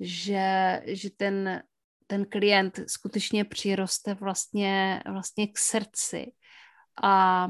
[0.00, 1.62] že, že ten
[2.08, 6.32] ten klient skutečně přiroste vlastně, vlastně k srdci.
[7.02, 7.48] A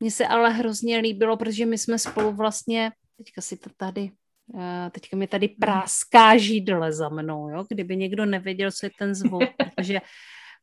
[0.00, 4.10] mně se ale hrozně líbilo, protože my jsme spolu vlastně, teďka si to tady,
[4.58, 7.64] eh, teďka mi tady práská žídle za mnou, jo?
[7.68, 9.42] kdyby někdo nevěděl, co je ten zvuk,
[9.76, 10.00] protože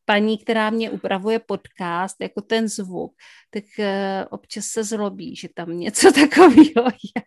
[0.04, 3.14] paní, která mě upravuje podcast, jako ten zvuk,
[3.50, 7.22] tak eh, občas se zlobí, že tam něco takového je.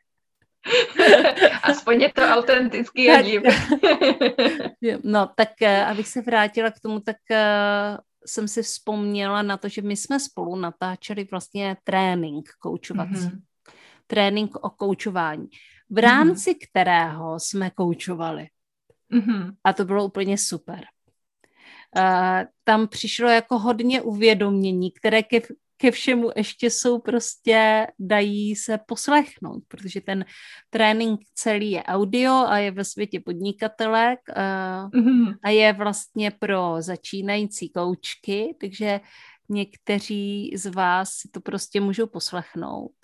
[1.63, 3.21] Aspoň je to autentický a
[5.03, 7.37] No, tak eh, abych se vrátila k tomu, tak uh,
[8.25, 13.13] jsem si vzpomněla na to, že my jsme spolu natáčeli vlastně trénink koučovací.
[13.13, 13.41] Mm-hmm.
[14.07, 15.47] Trénink o koučování,
[15.89, 16.67] v rámci mm-hmm.
[16.69, 18.47] kterého jsme koučovali.
[19.13, 19.55] Mm-hmm.
[19.63, 20.79] A to bylo úplně super.
[21.97, 22.03] Uh,
[22.63, 25.41] tam přišlo jako hodně uvědomění, které ke,
[25.77, 30.25] ke všemu ještě jsou prostě, dají se poslechnout, protože ten
[30.69, 35.35] trénink celý je audio a je ve světě podnikatelek a, mm-hmm.
[35.43, 38.99] a je vlastně pro začínající koučky, takže
[39.49, 42.95] někteří z vás si to prostě můžou poslechnout.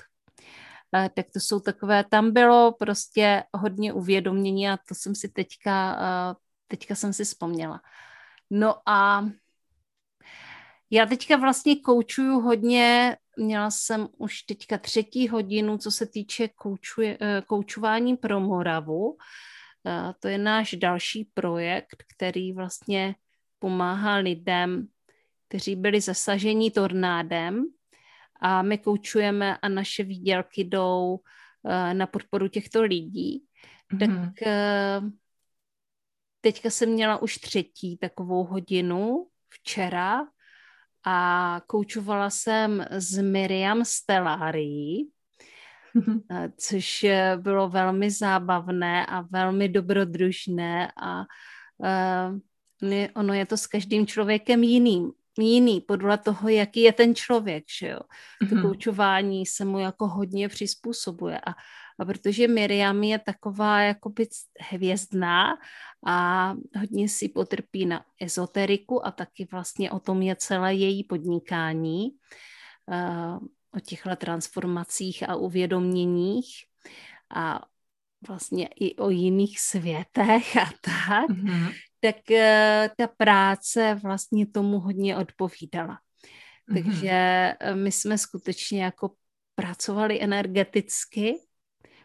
[0.94, 5.94] A, tak to jsou takové, tam bylo prostě hodně uvědomění a to jsem si teďka,
[5.94, 6.36] a,
[6.68, 7.82] teďka jsem si vzpomněla.
[8.50, 9.26] No a
[10.92, 17.18] já teďka vlastně koučuju hodně, měla jsem už teďka třetí hodinu, co se týče koučuje,
[17.22, 19.18] eh, koučování pro Moravu.
[19.88, 23.16] Eh, to je náš další projekt, který vlastně
[23.60, 24.88] pomáhá lidem,
[25.48, 27.66] kteří byli zasaženi tornádem
[28.42, 31.20] a my koučujeme a naše výdělky jdou
[31.66, 33.46] eh, na podporu těchto lidí.
[33.94, 34.34] Mm-hmm.
[34.34, 34.48] Tak
[36.42, 40.28] teďka jsem měla už třetí takovou hodinu včera
[41.06, 44.98] a koučovala jsem s Miriam Stellari,
[46.32, 51.20] eh, což bylo velmi zábavné a velmi dobrodružné a
[51.78, 52.40] uh,
[53.14, 57.88] ono je to s každým člověkem jiným jiný podle toho, jaký je ten člověk, že
[57.88, 58.00] jo.
[58.40, 58.62] To mm-hmm.
[58.62, 61.52] koučování se mu jako hodně přizpůsobuje a,
[62.00, 64.28] a protože Miriam je taková jakoby
[64.60, 65.58] hvězdná
[66.06, 72.10] a hodně si potrpí na ezoteriku a taky vlastně o tom je celé její podnikání,
[72.86, 73.38] uh,
[73.74, 76.48] o těchto transformacích a uvědoměních
[77.36, 77.62] a
[78.28, 85.18] vlastně i o jiných světech a tak, mm-hmm tak uh, ta práce vlastně tomu hodně
[85.18, 86.00] odpovídala.
[86.70, 86.84] Mm-hmm.
[86.84, 87.10] Takže
[87.60, 89.12] eh, my jsme skutečně jako
[89.56, 91.34] pracovali energeticky,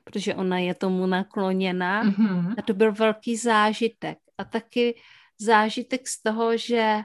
[0.07, 2.55] protože ona je tomu nakloněna mm-hmm.
[2.59, 4.19] a to byl velký zážitek.
[4.39, 5.01] A taky
[5.39, 7.03] zážitek z toho, že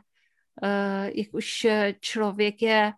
[0.64, 1.68] uh, jak už
[1.99, 2.93] člověk je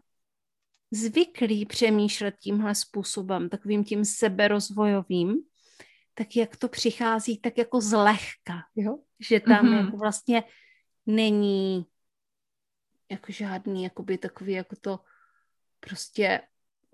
[0.92, 5.36] zvyklý přemýšlet tímhle způsobem, takovým tím seberozvojovým,
[6.14, 8.98] tak jak to přichází tak jako zlehka, jo?
[9.20, 9.86] že tam mm-hmm.
[9.86, 10.44] jako vlastně
[11.06, 11.86] není
[13.12, 15.00] jako žádný jakoby takový jako to
[15.80, 16.42] prostě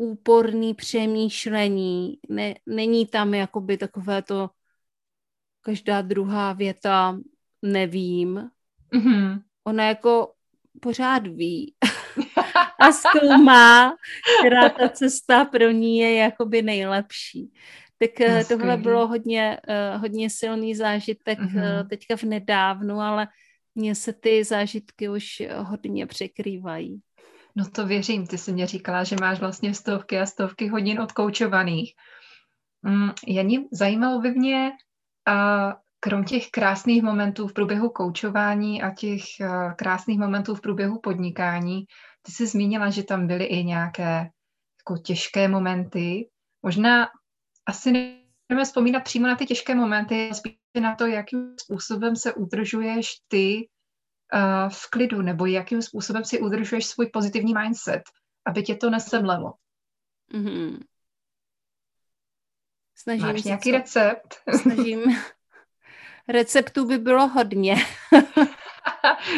[0.02, 4.50] úporný přemýšlení, ne, není tam jakoby takové to
[5.62, 7.20] každá druhá věta
[7.62, 8.50] nevím.
[8.94, 9.42] Mm-hmm.
[9.64, 10.34] Ona jako
[10.82, 11.74] pořád ví
[12.80, 13.94] a zkoumá,
[14.40, 17.52] která ta cesta pro ní je jakoby nejlepší.
[17.98, 19.58] Tak no, tohle bylo hodně,
[19.94, 21.82] uh, hodně silný zážitek mm-hmm.
[21.82, 23.28] uh, teďka v nedávnu, ale
[23.76, 27.02] mně se ty zážitky už hodně překrývají.
[27.56, 31.94] No to věřím, ty jsi mě říkala, že máš vlastně stovky a stovky hodin odkoučovaných.
[32.82, 34.72] Mm, Janí, zajímalo by mě,
[35.28, 41.00] a krom těch krásných momentů v průběhu koučování a těch uh, krásných momentů v průběhu
[41.00, 41.86] podnikání,
[42.22, 44.30] ty jsi zmínila, že tam byly i nějaké
[44.82, 46.30] jako těžké momenty.
[46.64, 47.08] Možná
[47.66, 53.08] asi nebudeme vzpomínat přímo na ty těžké momenty, spíš na to, jakým způsobem se udržuješ
[53.28, 53.68] ty
[54.70, 58.02] v klidu, nebo jakým způsobem si udržuješ svůj pozitivní mindset,
[58.46, 59.54] aby tě to nesemlelo.
[60.34, 60.80] Mm-hmm.
[62.96, 63.78] Snažím Máš nějaký co...
[63.78, 64.36] recept?
[64.62, 65.02] Snažím.
[66.28, 67.76] Receptů by bylo hodně.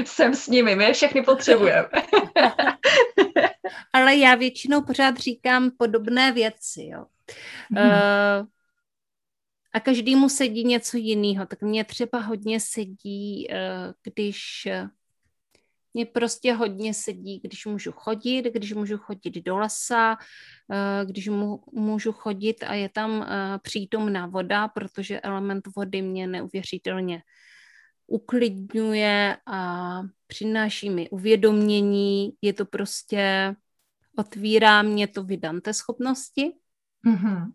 [0.06, 1.90] Jsem s nimi, my je všechny potřebujeme.
[3.94, 7.06] Ale já většinou pořád říkám podobné věci, jo.
[7.72, 7.90] Hmm.
[7.90, 8.48] Uh,
[9.74, 11.46] a každému sedí něco jiného.
[11.46, 14.68] Tak mně třeba hodně sedí, uh, když
[15.94, 20.18] mě prostě hodně sedí, když můžu chodit, když můžu chodit do lesa,
[20.72, 21.30] eh, když
[21.72, 27.24] můžu chodit a je tam eh, přítomná voda, protože element vody mě neuvěřitelně
[28.08, 32.32] uklidňuje a přináší mi uvědomění.
[32.42, 33.56] Je to prostě,
[34.18, 36.52] otvírá mě to vydante schopnosti.
[37.08, 37.52] Mm-hmm.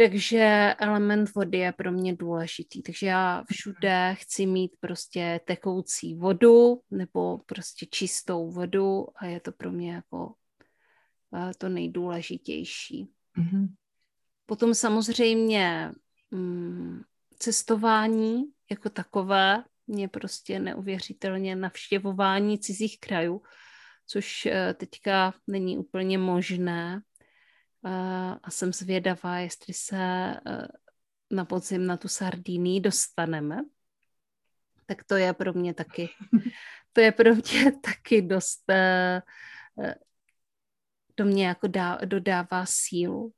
[0.00, 2.82] Takže element vody je pro mě důležitý.
[2.82, 9.52] Takže já všude chci mít prostě tekoucí vodu nebo prostě čistou vodu a je to
[9.52, 10.34] pro mě jako
[11.34, 13.10] eh, to nejdůležitější.
[13.38, 13.68] Mm-hmm.
[14.46, 15.92] Potom samozřejmě
[16.30, 17.00] mm,
[17.38, 23.42] cestování jako takové, mě prostě neuvěřitelně navštěvování cizích krajů,
[24.06, 27.02] což eh, teďka není úplně možné,
[28.42, 30.40] a jsem zvědavá, jestli se e,
[31.30, 33.64] na podzim na tu Sardínii dostaneme.
[34.86, 36.08] Tak to je pro mě taky,
[36.92, 38.64] to je pro mě taky dost,
[41.14, 43.32] to e, mě jako dá, dodává sílu.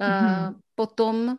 [0.00, 0.60] Mm-hmm.
[0.74, 1.36] Potom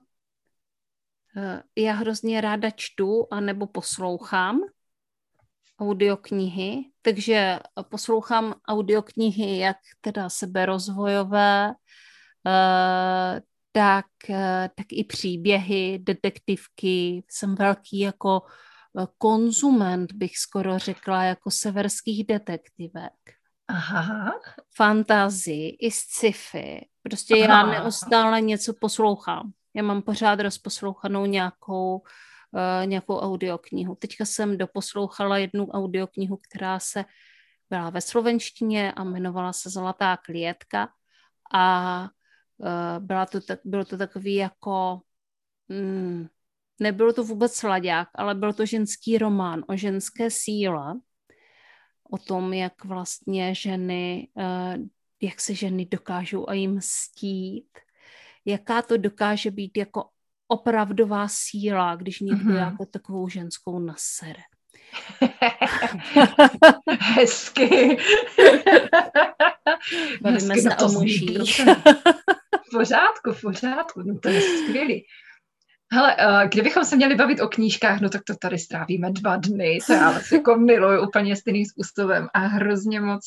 [1.37, 4.61] e, já hrozně ráda čtu a nebo poslouchám
[5.79, 7.59] audioknihy, takže
[7.89, 13.39] poslouchám audioknihy jak teda seberozvojové, uh,
[13.71, 14.35] tak, uh,
[14.75, 17.23] tak i příběhy, detektivky.
[17.29, 18.41] Jsem velký jako
[18.93, 23.13] uh, konzument, bych skoro řekla, jako severských detektivek.
[23.67, 24.31] Aha.
[24.75, 26.87] Fantazii, i sci-fi.
[27.03, 27.43] Prostě Aha.
[27.43, 29.51] já neustále něco poslouchám.
[29.73, 32.05] Já mám pořád rozposlouchanou nějakou uh,
[32.85, 33.95] nějakou audioknihu.
[33.95, 37.05] Teďka jsem doposlouchala jednu audioknihu, která se
[37.69, 40.89] byla ve slovenštině a jmenovala se Zlatá klietka
[41.53, 42.01] a
[42.57, 42.67] uh,
[42.99, 45.01] byla to tak, bylo to takový jako
[45.69, 46.27] mm,
[46.79, 50.99] nebylo to vůbec sladák, ale byl to ženský román o ženské síle,
[52.11, 54.85] o tom, jak vlastně ženy, uh,
[55.21, 57.69] jak se ženy dokážou a jim stít,
[58.45, 60.09] jaká to dokáže být jako
[60.47, 62.57] opravdová síla, když někdo mm-hmm.
[62.57, 64.41] jako takovou ženskou nasere.
[66.99, 67.97] Hezky.
[70.21, 71.61] Bavíme se o mužích.
[72.67, 75.05] v pořádku, v pořádku, no to je skvělý.
[75.91, 79.79] Hele, uh, kdybychom se měli bavit o knížkách, no tak to tady strávíme dva dny,
[79.87, 83.21] to já vás jako miluju úplně stejným způsobem a hrozně moc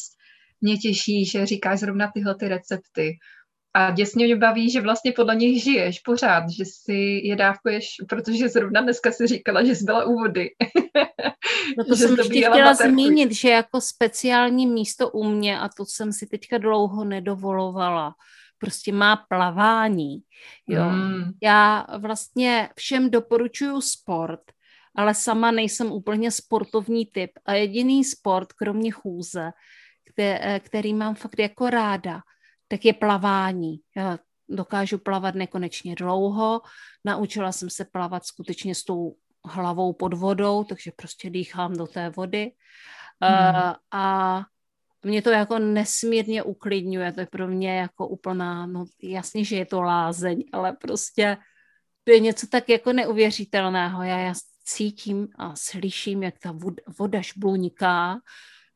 [0.60, 3.18] mě těší, že říkáš zrovna tyhle ty recepty,
[3.74, 8.48] a děsně mě baví, že vlastně podle nich žiješ pořád, že si je dávkuješ, protože
[8.48, 10.48] zrovna dneska si říkala, že jsi byla u vody.
[11.78, 16.12] No to jsem vždy chtěla zmínit, že jako speciální místo u mě, a to jsem
[16.12, 18.14] si teďka dlouho nedovolovala,
[18.58, 20.18] prostě má plavání.
[20.68, 20.84] Jo.
[20.84, 21.32] Mm.
[21.42, 24.40] Já vlastně všem doporučuju sport,
[24.94, 27.30] ale sama nejsem úplně sportovní typ.
[27.46, 29.50] A jediný sport, kromě chůze,
[30.60, 32.20] který mám fakt jako ráda,
[32.68, 33.80] tak je plavání.
[33.96, 36.60] Já dokážu plavat nekonečně dlouho,
[37.04, 42.10] naučila jsem se plavat skutečně s tou hlavou pod vodou, takže prostě dýchám do té
[42.10, 42.52] vody.
[43.20, 43.54] Hmm.
[43.54, 44.44] Uh, a
[45.02, 49.66] mě to jako nesmírně uklidňuje, to je pro mě jako úplná, no jasně, že je
[49.66, 51.36] to lázeň, ale prostě
[52.04, 54.02] to je něco tak jako neuvěřitelného.
[54.02, 58.20] Já, já cítím a slyším, jak ta voda, voda šbluniká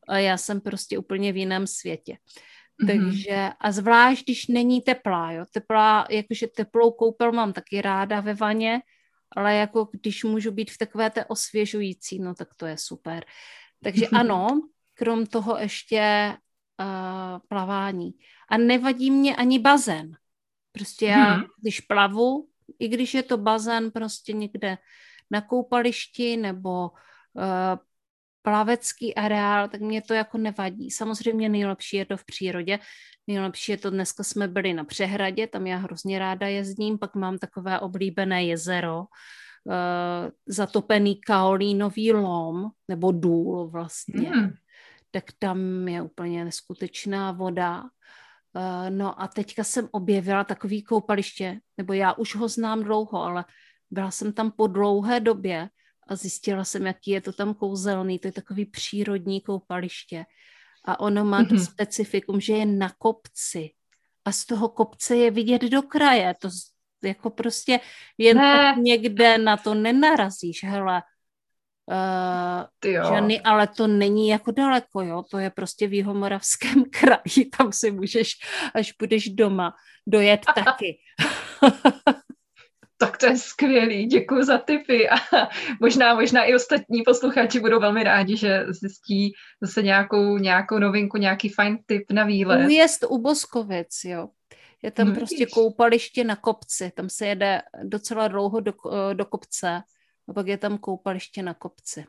[0.07, 2.13] a já jsem prostě úplně v jiném světě.
[2.13, 2.52] Mm-hmm.
[2.87, 8.33] Takže a zvlášť, když není teplá, jo, teplá, jakože teplou koupel mám taky ráda ve
[8.33, 8.81] vaně,
[9.31, 13.25] ale jako když můžu být v takové té osvěžující, no tak to je super.
[13.83, 14.61] Takže ano,
[14.93, 16.33] krom toho ještě
[16.79, 18.11] uh, plavání.
[18.49, 20.11] A nevadí mě ani bazén.
[20.71, 21.47] Prostě já, mm-hmm.
[21.61, 22.47] když plavu,
[22.79, 24.77] i když je to bazén prostě někde
[25.31, 27.79] na koupališti nebo uh,
[28.43, 30.91] plavecký areál, tak mě to jako nevadí.
[30.91, 32.79] Samozřejmě nejlepší je to v přírodě.
[33.27, 37.37] Nejlepší je to, dneska jsme byli na přehradě, tam já hrozně ráda jezdím, pak mám
[37.37, 39.05] takové oblíbené jezero, uh,
[40.45, 44.29] zatopený kaolínový lom, nebo důl vlastně.
[44.29, 44.53] Mm.
[45.11, 47.83] Tak tam je úplně neskutečná voda.
[47.83, 53.45] Uh, no a teďka jsem objevila takový koupaliště, nebo já už ho znám dlouho, ale
[53.91, 55.69] byla jsem tam po dlouhé době
[56.07, 58.19] a zjistila jsem, jaký je to tam kouzelný.
[58.19, 60.25] To je takový přírodní koupaliště.
[60.85, 61.71] A ono má to mm-hmm.
[61.71, 63.69] specifikum, že je na kopci.
[64.25, 66.35] A z toho kopce je vidět do kraje.
[66.41, 66.49] To
[67.03, 67.79] jako prostě
[68.17, 68.53] jen ne.
[68.53, 70.63] tak někde na to nenarazíš.
[70.63, 71.01] Hele,
[71.85, 77.71] Uh, ženy, ale to není jako daleko, jo, to je prostě v Jihomoravském kraji, tam
[77.71, 78.33] si můžeš,
[78.73, 79.73] až budeš doma,
[80.07, 80.99] dojet taky.
[83.05, 85.15] tak to je skvělý, děkuji za tipy a
[85.79, 91.49] možná, možná i ostatní posluchači budou velmi rádi, že zjistí zase nějakou, nějakou novinku, nějaký
[91.49, 92.65] fajn tip na výlet.
[92.65, 94.29] Újezd u Boskovic, jo.
[94.81, 95.53] Je tam no, prostě víš.
[95.53, 98.73] koupaliště na kopci, tam se jede docela dlouho do,
[99.13, 99.81] do kopce
[100.27, 102.05] a pak je tam koupaliště na kopci.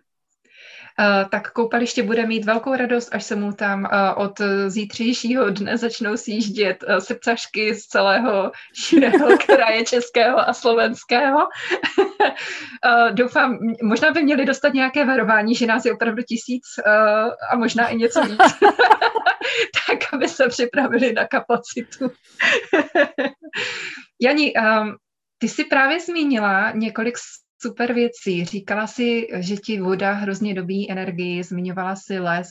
[0.98, 5.78] Uh, tak koupaliště bude mít velkou radost, až se mu tam uh, od zítřejšího dne
[5.78, 11.38] začnou sjíždět uh, srdcašky z celého širého kraje českého a slovenského.
[13.12, 16.64] Doufám, možná by měli dostat nějaké varování, že nás je opravdu tisíc
[17.50, 18.38] a možná i něco víc.
[19.88, 22.10] tak, aby se připravili na kapacitu.
[24.20, 24.52] Jani,
[25.38, 27.18] ty jsi právě zmínila několik
[27.68, 28.44] super věcí.
[28.44, 32.50] Říkala si, že ti voda hrozně dobí energii, zmiňovala si les,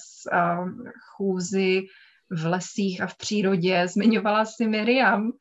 [1.15, 1.81] chůzy
[2.29, 5.31] v lesích a v přírodě, zmiňovala si Miriam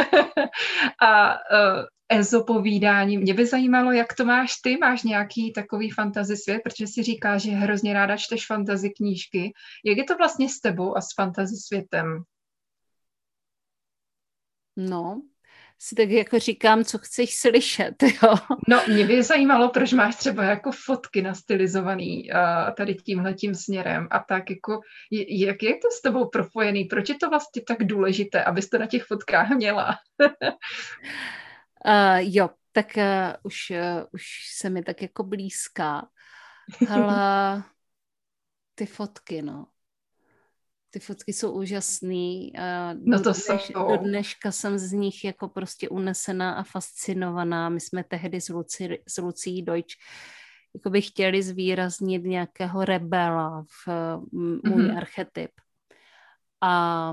[1.02, 1.38] a
[2.08, 3.18] ezopovídání.
[3.18, 7.38] Mě by zajímalo, jak to máš ty, máš nějaký takový fantasy svět, protože si říká,
[7.38, 9.52] že hrozně ráda čteš fantasy knížky.
[9.84, 12.22] Jak je to vlastně s tebou a s fantasy světem?
[14.76, 15.22] No,
[15.84, 18.34] si tak jako říkám, co chceš slyšet, jo.
[18.68, 24.18] No, mě by zajímalo, proč máš třeba jako fotky nastylizovaný uh, tady tímhletím směrem a
[24.18, 24.80] tak jako,
[25.28, 28.86] jak je to s tebou propojený, proč je to vlastně tak důležité, abys to na
[28.86, 29.96] těch fotkách měla?
[31.86, 33.02] uh, jo, tak uh,
[33.42, 34.22] už, uh, už
[34.56, 36.08] se mi tak jako blízká,
[36.88, 37.62] ale
[38.74, 39.66] ty fotky, no
[40.92, 42.52] ty fotky jsou úžasný.
[42.56, 43.88] A no to dneš, jsou.
[43.88, 47.68] Do dneška jsem z nich jako prostě unesená a fascinovaná.
[47.68, 49.96] My jsme tehdy s, Lucí, s Lucí Deutsch
[50.74, 54.96] jako by chtěli zvýraznit nějakého rebela v můj mm-hmm.
[54.96, 55.50] archetyp.
[56.60, 57.12] A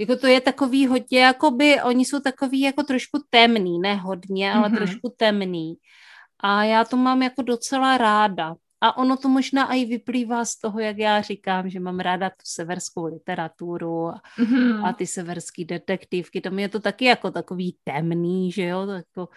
[0.00, 4.52] jako to je takový hodně, jako by, oni jsou takový jako trošku temný, ne hodně,
[4.52, 4.76] ale mm-hmm.
[4.76, 5.74] trošku temný.
[6.40, 8.54] A já to mám jako docela ráda.
[8.82, 12.42] A ono to možná i vyplývá z toho, jak já říkám, že mám ráda tu
[12.44, 14.84] severskou literaturu a, mm-hmm.
[14.84, 16.40] a ty severské detektivky.
[16.40, 19.28] Tam je to taky jako takový temný, že jo, jako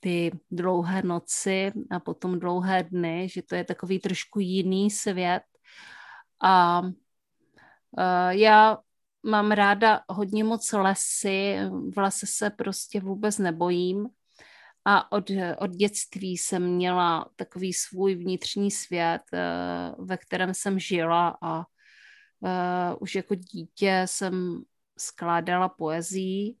[0.00, 5.42] ty dlouhé noci a potom dlouhé dny, že to je takový trošku jiný svět.
[6.42, 6.92] A uh,
[8.28, 8.78] já
[9.22, 11.56] mám ráda hodně moc lesy,
[11.94, 14.08] v lese se prostě vůbec nebojím
[14.84, 21.38] a od, od dětství jsem měla takový svůj vnitřní svět, eh, ve kterém jsem žila
[21.42, 24.62] a uh, už jako dítě jsem
[24.98, 26.56] skládala poezii.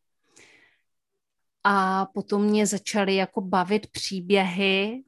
[1.64, 5.04] A potom mě začaly jako bavit příběhy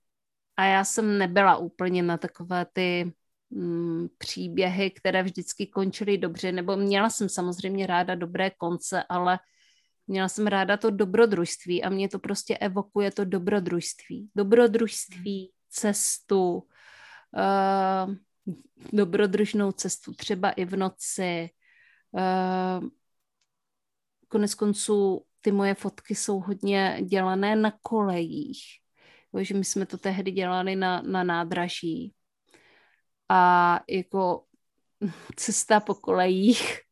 [0.56, 3.12] a já jsem nebyla úplně na takové ty
[3.50, 9.38] mm, příběhy, které vždycky končily dobře, nebo měla jsem samozřejmě ráda dobré konce, ale
[10.06, 14.30] Měla jsem ráda to dobrodružství a mě to prostě evokuje to dobrodružství.
[14.36, 18.14] Dobrodružství, cestu, uh,
[18.92, 21.50] dobrodružnou cestu, třeba i v noci.
[22.10, 22.88] Uh,
[24.28, 28.62] konec konců ty moje fotky jsou hodně dělané na kolejích.
[29.32, 32.14] Jo, že my jsme to tehdy dělali na, na nádraží.
[33.28, 34.44] A jako
[35.36, 36.85] cesta po kolejích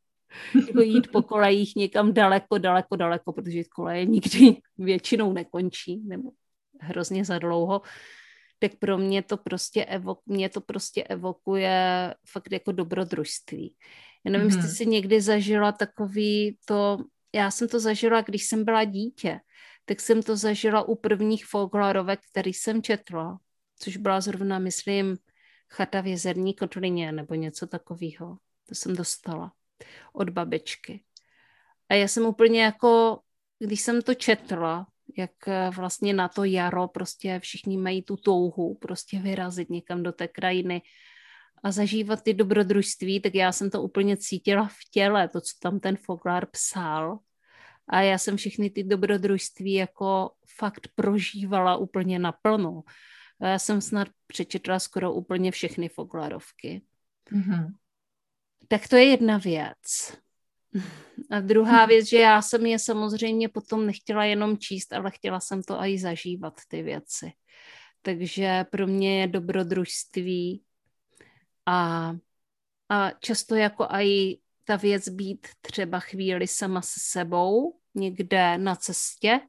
[0.66, 6.30] jako jít po kolejích někam daleko, daleko, daleko, protože koleje nikdy většinou nekončí, nebo
[6.80, 7.82] hrozně za dlouho,
[8.58, 13.74] tak pro mě to prostě, evo, mě to prostě evokuje fakt jako dobrodružství.
[14.24, 14.56] Já nevím, mm-hmm.
[14.56, 16.98] jestli jsi někdy zažila takový to,
[17.34, 19.40] já jsem to zažila, když jsem byla dítě,
[19.84, 23.38] tak jsem to zažila u prvních folklorovek, který jsem četla,
[23.78, 25.16] což byla zrovna, myslím,
[25.70, 28.36] chata v jezerní kotlině nebo něco takového.
[28.68, 29.52] To jsem dostala
[30.12, 31.04] od babičky.
[31.88, 33.20] A já jsem úplně jako,
[33.58, 34.86] když jsem to četla,
[35.18, 40.12] jak eh, vlastně na to jaro prostě všichni mají tu touhu prostě vyrazit někam do
[40.12, 40.82] té krajiny
[41.64, 45.80] a zažívat ty dobrodružství, tak já jsem to úplně cítila v těle, to, co tam
[45.80, 47.18] ten Foglár psal.
[47.88, 52.82] A já jsem všechny ty dobrodružství jako fakt prožívala úplně naplno.
[53.40, 56.82] Já jsem snad přečetla skoro úplně všechny Foglarovky.
[57.32, 57.74] Mm-hmm.
[58.68, 60.16] Tak to je jedna věc.
[61.30, 65.62] A druhá věc, že já jsem je samozřejmě potom nechtěla jenom číst, ale chtěla jsem
[65.62, 67.32] to i zažívat, ty věci.
[68.02, 70.62] Takže pro mě je dobrodružství
[71.66, 72.12] a,
[72.88, 79.40] a často jako i ta věc být třeba chvíli sama se sebou, někde na cestě.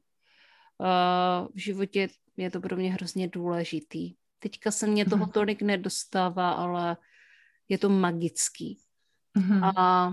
[0.78, 2.08] Uh, v životě
[2.38, 4.16] je to pro mě hrozně důležitý.
[4.40, 5.32] Teďka se mě toho mhm.
[5.32, 6.98] tolik nedostává, ale
[7.70, 8.85] je to magický.
[9.38, 9.72] Mm-hmm.
[9.78, 10.10] A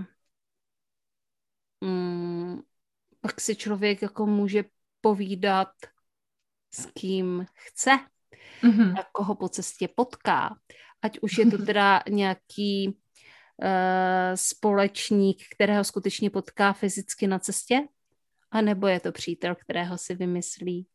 [1.81, 2.61] mm,
[3.21, 4.63] pak si člověk jako může
[5.01, 5.71] povídat
[6.73, 7.91] s kým chce
[8.63, 8.99] mm-hmm.
[8.99, 10.55] a koho po cestě potká.
[11.01, 12.95] Ať už je to teda nějaký uh,
[14.35, 17.81] společník, kterého skutečně potká fyzicky na cestě,
[18.51, 20.87] anebo je to přítel, kterého si vymyslí.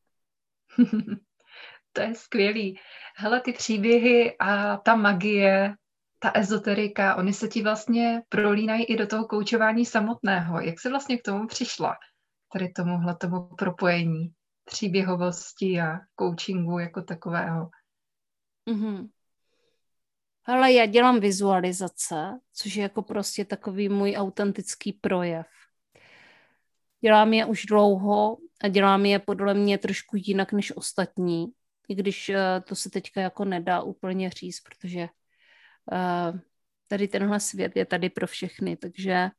[1.93, 2.79] to je skvělý.
[3.17, 5.75] Hele, ty příběhy a ta magie
[6.19, 10.61] ta ezoterika, oni se ti vlastně prolínají i do toho koučování samotného.
[10.61, 11.97] Jak jsi vlastně k tomu přišla?
[12.53, 14.33] Tady tomuhle tomu propojení
[14.65, 17.71] příběhovosti a coachingu jako takového.
[18.71, 19.09] Mm-hmm.
[20.45, 25.47] Ale já dělám vizualizace, což je jako prostě takový můj autentický projev.
[27.01, 31.47] Dělám je už dlouho a dělám je podle mě trošku jinak než ostatní,
[31.89, 35.09] i když eh, to se teďka jako nedá úplně říct, protože
[36.87, 39.31] tady tenhle svět je tady pro všechny, takže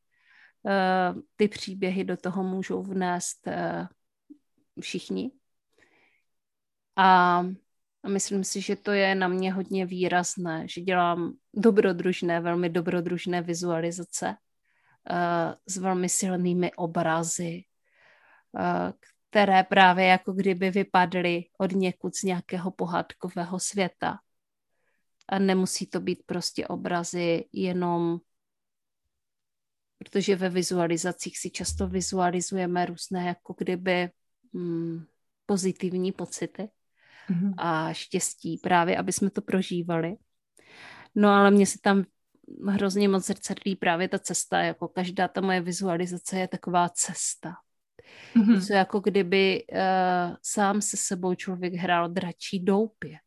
[0.64, 3.88] uh, ty příběhy do toho můžou vnést uh,
[4.82, 5.32] všichni.
[6.96, 7.42] A,
[8.08, 14.36] myslím si, že to je na mě hodně výrazné, že dělám dobrodružné, velmi dobrodružné vizualizace
[15.68, 17.64] s velmi silnými obrazy,
[19.30, 24.20] které právě jako kdyby vypadly od někud z nějakého pohádkového světa
[25.30, 28.20] a nemusí to být prostě obrazy jenom
[30.00, 34.10] protože ve vizualizacích si často vizualizujeme různé jako kdyby
[34.54, 35.06] mm,
[35.46, 36.70] pozitivní pocity
[37.30, 37.54] mm-hmm.
[37.58, 40.16] a štěstí právě, aby jsme to prožívali.
[41.16, 42.04] No ale mně se tam
[42.68, 47.54] hrozně moc zrcadlí právě ta cesta, jako každá ta moje vizualizace je taková cesta.
[48.36, 48.68] Mm-hmm.
[48.68, 53.18] Co jako kdyby uh, sám se sebou člověk hrál dračí doupě.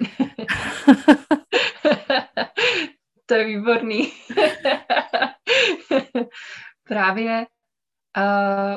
[3.26, 4.12] to je výborný.
[6.84, 7.46] Právě
[8.16, 8.76] uh,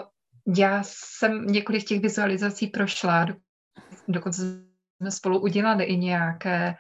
[0.58, 3.26] já jsem několik těch vizualizací prošla,
[4.08, 4.42] dokonce
[4.98, 6.76] jsme spolu udělali i nějaké,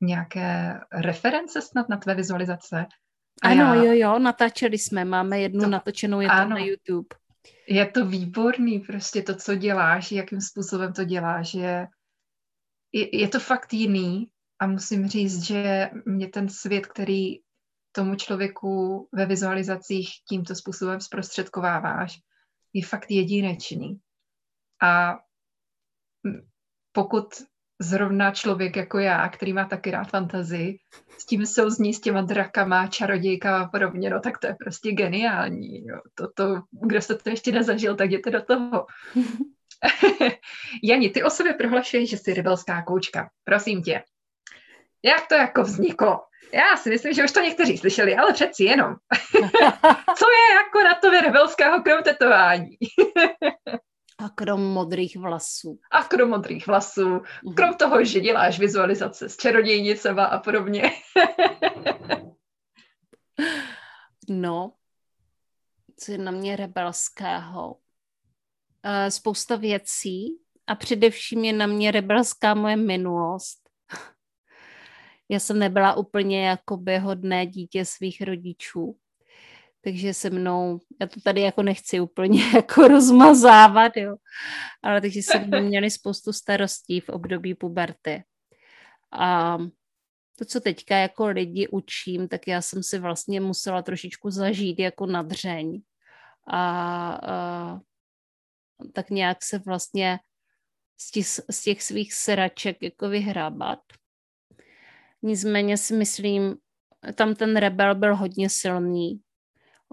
[0.00, 2.86] nějaké reference snad na tvé vizualizace.
[3.42, 3.74] A ano, já...
[3.74, 7.08] jo, jo, natáčeli jsme, máme jednu to, natočenou, je to na YouTube.
[7.68, 11.88] Je to výborný, prostě to, co děláš, jakým způsobem to děláš, je,
[12.92, 17.40] je, je to fakt jiný a musím říct, že mě ten svět, který
[17.92, 22.18] tomu člověku ve vizualizacích tímto způsobem zprostředkováváš,
[22.72, 24.00] je fakt jedinečný.
[24.82, 25.18] A
[26.92, 27.26] pokud
[27.80, 30.78] zrovna člověk jako já, který má taky rád fantazii,
[31.18, 35.86] s tím souzní s těma drakama, čarodějkama a podobně, no tak to je prostě geniální.
[35.86, 36.00] Jo.
[36.14, 38.86] To, to, kdo se to ještě nezažil, tak jděte do toho.
[40.82, 43.30] Jani, ty o sobě prohlašuješ, že jsi rebelská koučka.
[43.44, 44.02] Prosím tě,
[45.04, 46.20] jak to jako vzniklo?
[46.52, 48.94] Já si myslím, že už to někteří slyšeli, ale přeci jenom.
[50.18, 52.76] Co je jako na to rebelského krom tetování?
[54.18, 55.78] A krom modrých vlasů.
[55.90, 57.08] A krom modrých vlasů.
[57.08, 57.54] Mhm.
[57.54, 60.82] Krom toho, že děláš vizualizace s čarodějnicema a podobně.
[64.28, 64.72] no,
[65.96, 67.70] co je na mě rebelského?
[67.70, 70.26] Uh, spousta věcí
[70.66, 73.67] a především je na mě rebelská moje minulost
[75.28, 78.96] já jsem nebyla úplně jakoby hodné dítě svých rodičů.
[79.80, 84.16] takže se mnou, já to tady jako nechci úplně jako rozmazávat, jo,
[84.82, 88.24] ale takže se mnou měli spoustu starostí v období puberty.
[89.12, 89.58] A
[90.38, 95.06] to, co teďka jako lidi učím, tak já jsem si vlastně musela trošičku zažít jako
[95.06, 95.82] na dřeň.
[96.46, 96.60] A,
[97.12, 97.80] a
[98.92, 100.18] tak nějak se vlastně
[101.00, 103.78] z těch, z těch svých sraček jako vyhrábat.
[105.22, 106.56] Nicméně si myslím,
[107.14, 109.20] tam ten rebel byl hodně silný.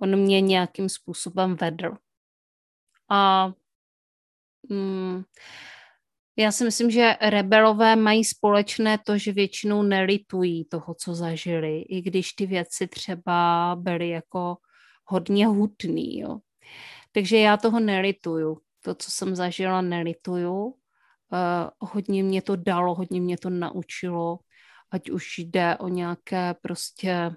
[0.02, 1.92] On mě nějakým způsobem vedl.
[3.10, 3.52] A
[4.70, 5.24] mm,
[6.38, 12.02] já si myslím, že rebelové mají společné to, že většinou nelitují toho, co zažili, i
[12.02, 14.58] když ty věci třeba byly jako
[15.06, 16.20] hodně hutný.
[16.20, 16.40] Jo.
[17.12, 18.58] Takže já toho nelituju.
[18.82, 20.66] To, co jsem zažila, nelituju.
[20.66, 20.74] Uh,
[21.80, 24.40] hodně mě to dalo, hodně mě to naučilo,
[24.92, 27.36] ať už jde o nějaké prostě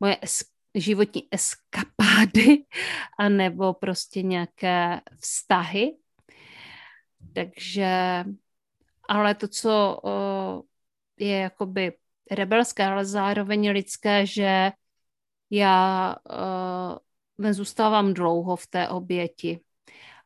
[0.00, 2.64] moje es- životní eskapády,
[3.18, 5.96] anebo prostě nějaké vztahy,
[7.34, 8.24] takže,
[9.08, 10.00] ale to, co
[11.16, 11.92] je jakoby
[12.30, 14.72] rebelské, ale zároveň lidské, že
[15.50, 16.16] já
[17.38, 19.60] nezůstávám dlouho v té oběti.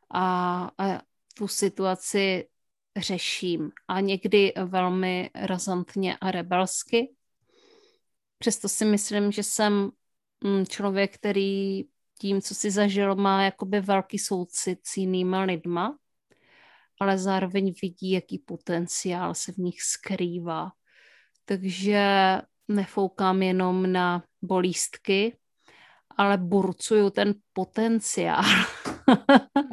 [0.09, 1.01] A, a
[1.37, 2.47] tu situaci
[2.97, 7.15] řeším a někdy velmi razantně a rebelsky.
[8.37, 9.91] Přesto si myslím, že jsem
[10.43, 11.83] mm, člověk, který
[12.19, 15.97] tím, co si zažil, má jakoby velký soucit s jinýma lidma
[17.01, 20.71] ale zároveň vidí, jaký potenciál se v nich skrývá.
[21.45, 22.05] Takže
[22.67, 25.37] nefoukám jenom na bolístky,
[26.17, 28.43] ale burcuju ten potenciál.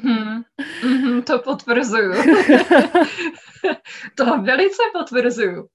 [0.02, 0.42] Hmm.
[0.82, 2.12] Mm-hmm, to potvrzuju.
[4.14, 5.68] to velice potvrzuju.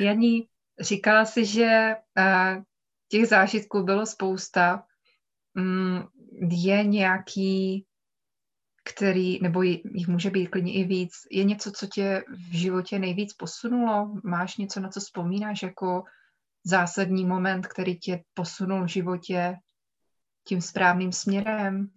[0.00, 0.48] Janí,
[0.80, 2.62] říkala si, že uh,
[3.08, 4.84] těch zážitků bylo spousta.
[5.54, 6.02] Mm,
[6.50, 7.84] je nějaký
[8.88, 13.32] který, nebo jich může být klidně i víc, je něco, co tě v životě nejvíc
[13.32, 14.14] posunulo?
[14.24, 16.04] Máš něco, na co vzpomínáš jako
[16.64, 19.56] zásadní moment, který tě posunul v životě
[20.44, 21.90] tím správným směrem?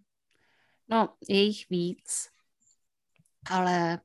[0.92, 2.30] No, je jich víc,
[3.50, 4.00] ale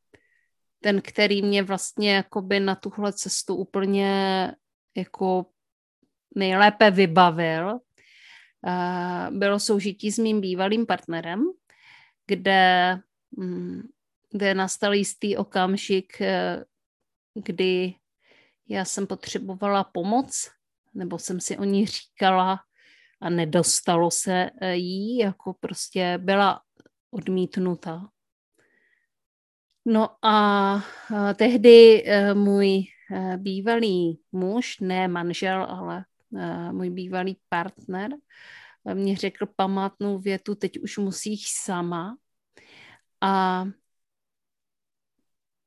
[0.80, 4.53] ten, který mě vlastně jakoby na tuhle cestu úplně
[4.97, 5.47] jako
[6.34, 7.80] nejlépe vybavil,
[8.66, 11.45] eh, bylo soužití s mým bývalým partnerem,
[12.26, 12.97] kde,
[13.37, 13.82] mm,
[14.30, 16.64] kde nastal jistý okamžik, eh,
[17.34, 17.95] kdy
[18.68, 20.51] já jsem potřebovala pomoc,
[20.95, 22.61] nebo jsem si o ní říkala
[23.20, 26.66] a nedostalo se eh, jí, jako prostě byla
[27.17, 28.09] odmítnuta.
[29.85, 30.77] No a
[31.31, 32.05] eh, tehdy
[32.35, 32.85] můj
[33.37, 36.05] bývalý muž, ne manžel, ale
[36.73, 38.11] můj bývalý partner,
[38.95, 42.17] mě řekl památnou větu, teď už musíš sama.
[43.21, 43.64] A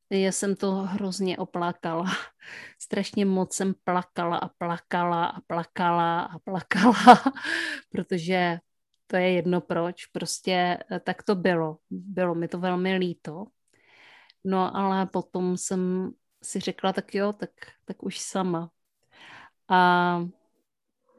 [0.09, 2.05] já jsem to hrozně oplakala.
[2.79, 7.23] Strašně moc jsem plakala a plakala a plakala a plakala,
[7.89, 8.59] protože
[9.11, 10.05] to je jedno proč.
[10.05, 11.77] Prostě eh, tak to bylo.
[11.89, 13.45] Bylo mi to velmi líto.
[14.43, 16.11] No ale potom jsem
[16.43, 17.49] si řekla, tak jo, tak,
[17.85, 18.69] tak už sama.
[19.69, 20.19] A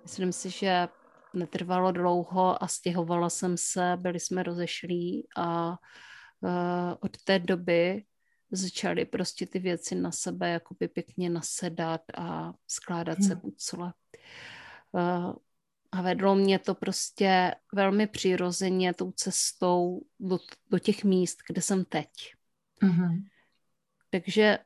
[0.02, 0.88] myslím si, že
[1.34, 8.04] netrvalo dlouho a stěhovala jsem se, byli jsme rozešlí a uh, od té doby
[8.50, 13.28] začaly prostě ty věci na sebe jakoby pěkně nasedat a skládat hmm.
[13.28, 13.92] se pucle.
[14.92, 15.34] Uh,
[15.92, 20.38] a vedlo mě to prostě velmi přirozeně tou cestou do,
[20.70, 22.08] do těch míst, kde jsem teď.
[22.82, 23.24] Mm-hmm.
[24.10, 24.58] Takže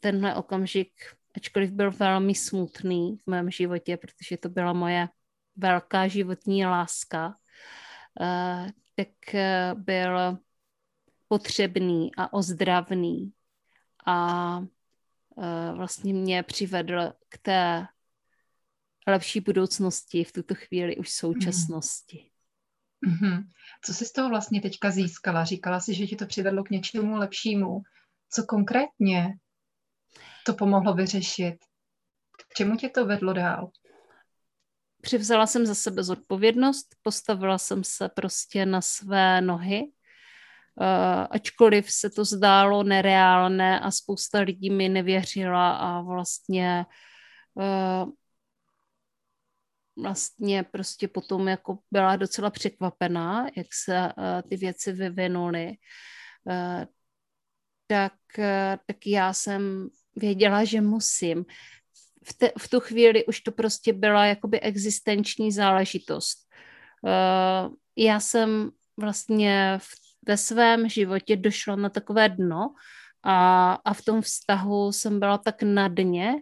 [0.00, 0.92] tenhle okamžik,
[1.36, 5.08] ačkoliv byl velmi smutný v mém životě, protože to byla moje
[5.56, 7.36] velká životní láska,
[8.20, 10.38] eh, tak eh, byl
[11.28, 13.32] potřebný a ozdravný
[14.06, 14.60] a
[15.38, 17.86] eh, vlastně mě přivedl k té
[19.08, 22.30] lepší budoucnosti v tuto chvíli už současnosti.
[23.06, 23.44] Mm-hmm.
[23.84, 25.44] Co jsi z toho vlastně teďka získala?
[25.44, 27.82] Říkala jsi, že ti to přivedlo k něčemu lepšímu.
[28.30, 29.34] Co konkrétně
[30.46, 31.56] to pomohlo vyřešit?
[32.48, 33.70] K čemu tě to vedlo dál?
[35.02, 42.10] přivzala jsem za sebe zodpovědnost, postavila jsem se prostě na své nohy, uh, ačkoliv se
[42.10, 46.86] to zdálo nereálné a spousta lidí mi nevěřila a vlastně
[47.54, 48.10] uh,
[50.02, 55.68] vlastně prostě potom jako byla docela překvapená, jak se uh, ty věci vyvinuly,
[56.44, 56.84] uh,
[57.86, 58.44] tak, uh,
[58.86, 61.44] tak já jsem věděla, že musím
[62.24, 66.38] v, te, v tu chvíli už to prostě byla jakoby existenční záležitost.
[67.02, 69.88] Uh, já jsem vlastně v,
[70.28, 72.74] ve svém životě došla na takové dno
[73.22, 76.34] a, a v tom vztahu jsem byla tak na dně,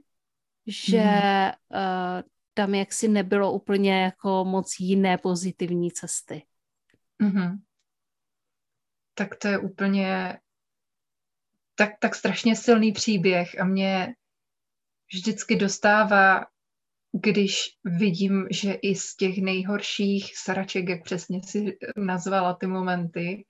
[0.67, 2.23] že mm.
[2.57, 6.43] Tam jaksi nebylo úplně jako moc jiné pozitivní cesty.
[7.23, 7.59] Mm-hmm.
[9.15, 10.39] Tak to je úplně
[11.75, 14.15] tak, tak strašně silný příběh a mě
[15.13, 16.47] vždycky dostává,
[17.13, 23.45] když vidím, že i z těch nejhorších sraček, jak přesně si nazvala ty momenty,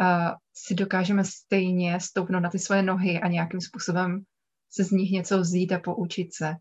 [0.00, 4.22] a si dokážeme stejně stoupnout na ty svoje nohy a nějakým způsobem
[4.70, 6.54] se z nich něco vzít a poučit se.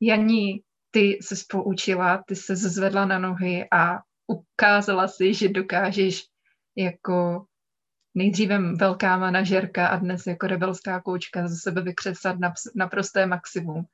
[0.00, 0.62] Janí,
[0.96, 6.24] ty se poučila, ty se zvedla na nohy a ukázala si, že dokážeš
[6.76, 7.46] jako
[8.14, 13.84] nejdříve velká manažerka a dnes jako rebelská koučka ze sebe vykřesat na, na prosté maximum.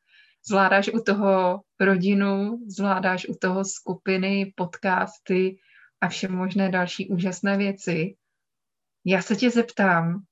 [0.48, 5.58] Zvládáš u toho rodinu, zvládáš u toho skupiny, podcasty
[6.00, 8.14] a vše možné další úžasné věci.
[9.04, 10.22] Já se tě zeptám,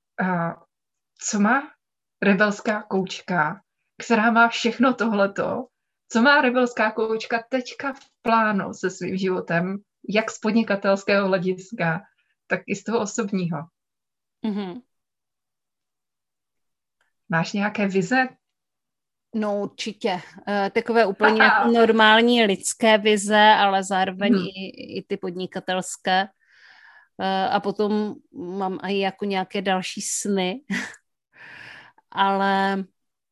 [1.19, 1.71] co má
[2.21, 3.61] rebelská koučka,
[4.01, 5.67] která má všechno tohleto,
[6.11, 9.77] co má rebelská koučka teďka v plánu se svým životem,
[10.09, 12.01] jak z podnikatelského hlediska,
[12.47, 13.57] tak i z toho osobního.
[14.45, 14.81] Mm-hmm.
[17.29, 18.27] Máš nějaké vize?
[19.35, 20.21] No určitě.
[20.47, 24.45] E, takové úplně jako normální lidské vize, ale zároveň hmm.
[24.45, 26.27] i, i ty podnikatelské.
[27.19, 30.61] E, a potom mám i jako nějaké další sny,
[32.11, 32.83] ale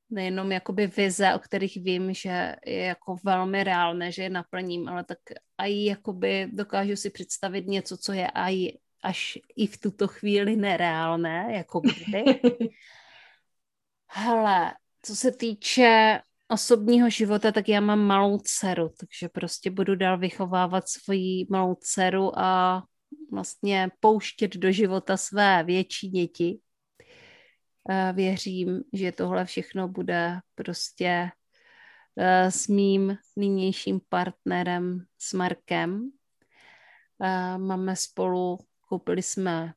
[0.09, 5.03] nejenom jakoby vize, o kterých vím, že je jako velmi reálné, že je naplním, ale
[5.03, 5.17] tak
[5.57, 11.47] i jakoby dokážu si představit něco, co je i až i v tuto chvíli nereálné,
[11.53, 12.23] jako kdy.
[14.07, 20.17] Hele, co se týče osobního života, tak já mám malou dceru, takže prostě budu dál
[20.17, 22.83] vychovávat svoji malou dceru a
[23.31, 26.59] vlastně pouštět do života své větší děti.
[28.13, 31.31] Věřím, že tohle všechno bude prostě
[32.17, 36.11] eh, s mým nynějším partnerem, s Markem.
[37.57, 38.59] Máme spolu
[38.89, 39.73] Koupili jsme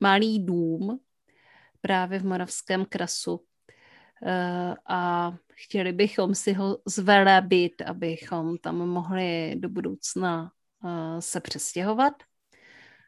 [0.00, 1.00] malý dům
[1.80, 3.44] právě v Moravském krasu
[4.26, 10.52] eh, a chtěli bychom si ho zvelebit, abychom tam mohli do budoucna
[10.84, 12.12] eh, se přestěhovat.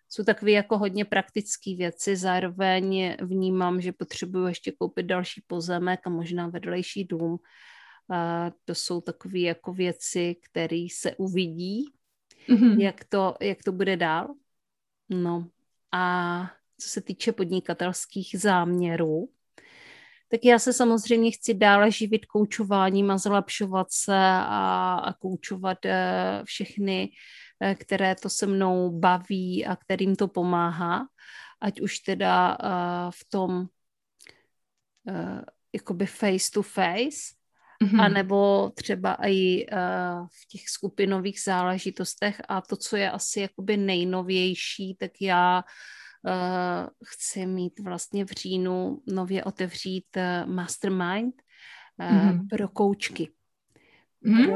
[0.08, 6.10] Jsou takové jako hodně praktické věci, zároveň vnímám, že potřebuju ještě koupit další pozemek a
[6.10, 7.38] možná vedlejší dům.
[8.10, 11.84] A to jsou takové jako věci, které se uvidí,
[12.48, 12.80] mm-hmm.
[12.80, 14.34] jak, to, jak to bude dál.
[15.08, 15.46] No
[15.92, 16.50] a
[16.80, 19.28] co se týče podnikatelských záměrů,
[20.30, 25.90] tak já se samozřejmě chci dále živit koučováním a zlepšovat se a, a koučovat uh,
[26.44, 27.14] všechny, uh,
[27.74, 31.06] které to se mnou baví a kterým to pomáhá,
[31.60, 33.66] ať už teda uh, v tom
[35.04, 35.40] uh,
[35.72, 37.34] jakoby face to face,
[37.82, 38.00] mm-hmm.
[38.00, 43.76] a nebo třeba i uh, v těch skupinových záležitostech a to, co je asi jakoby
[43.76, 51.34] nejnovější, tak já uh, chci mít vlastně v říjnu nově otevřít uh, mastermind
[52.00, 52.48] uh, mm-hmm.
[52.48, 53.32] pro koučky.
[54.20, 54.50] Mm.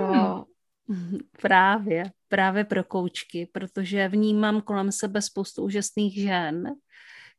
[1.43, 6.74] Právě, právě pro koučky, protože vnímám kolem sebe spoustu úžasných žen,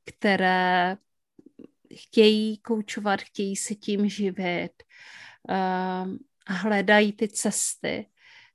[0.06, 0.98] které
[1.96, 4.74] chtějí koučovat, chtějí se tím živit,
[5.50, 8.08] Ehm, a hledají ty cesty.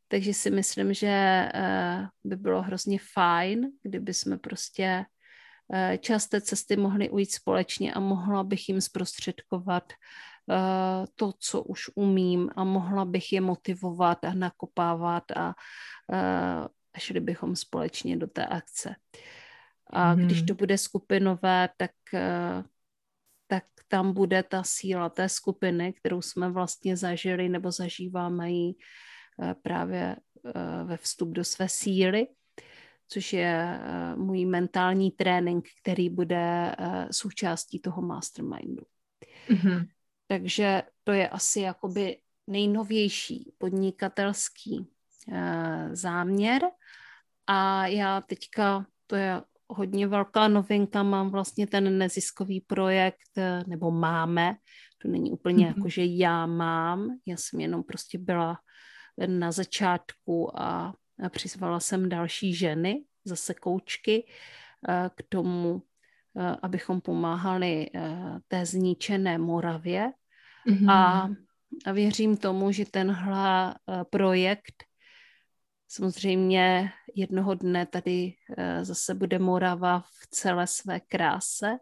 [0.08, 1.08] Takže si myslím, že
[1.54, 5.04] eh, by bylo hrozně fajn, kdyby jsme prostě
[5.74, 9.92] eh, část té cesty mohli ujít společně a mohla bych jim zprostředkovat
[11.14, 15.54] to, co už umím a mohla bych je motivovat a nakopávat a,
[16.94, 18.94] a šli bychom společně do té akce.
[19.90, 20.26] A mm.
[20.26, 21.90] když to bude skupinové, tak
[23.48, 28.74] tak tam bude ta síla té skupiny, kterou jsme vlastně zažili nebo zažíváme ji
[29.42, 32.26] eh, právě eh, ve vstup do své síly,
[33.08, 36.74] což je eh, můj mentální trénink, který bude
[37.10, 38.82] součástí toho mastermindu.
[39.48, 39.88] Mm-hmm.
[40.28, 44.88] Takže to je asi jakoby nejnovější podnikatelský
[45.92, 46.62] záměr.
[47.46, 53.90] A já teďka, to je hodně velká novinka, mám vlastně ten neziskový projekt, eh, nebo
[53.90, 54.54] máme,
[55.02, 55.76] to není úplně mm-hmm.
[55.76, 58.58] jako, že já mám, já jsem jenom prostě byla
[59.26, 64.26] na začátku a, a přizvala jsem další ženy, zase koučky,
[64.88, 65.87] eh, k tomu, eh,
[66.62, 67.90] abychom pomáhali
[68.48, 70.12] té zničené Moravě
[70.68, 70.90] mm-hmm.
[70.90, 71.28] a,
[71.86, 73.74] a věřím tomu, že tenhle
[74.10, 74.88] projekt
[75.90, 78.34] Samozřejmě jednoho dne tady
[78.82, 81.78] zase bude Morava v celé své kráse,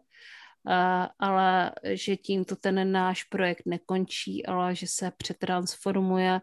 [1.19, 6.41] ale že tímto ten náš projekt nekončí, ale že se přetransformuje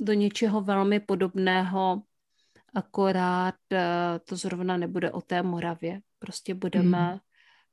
[0.00, 2.02] do něčeho velmi podobného,
[2.74, 3.54] akorát
[4.24, 6.00] to zrovna nebude o té Moravě.
[6.18, 7.18] Prostě budeme, mm.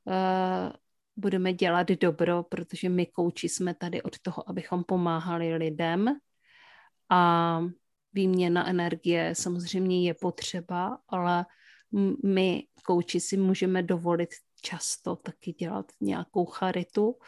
[0.04, 0.72] uh,
[1.16, 6.16] budeme dělat dobro, protože my kouči jsme tady od toho, abychom pomáhali lidem
[7.10, 7.60] a
[8.12, 11.46] výměna energie samozřejmě je potřeba, ale
[12.24, 14.30] my kouči si můžeme dovolit
[14.62, 17.18] často taky dělat nějakou charitu.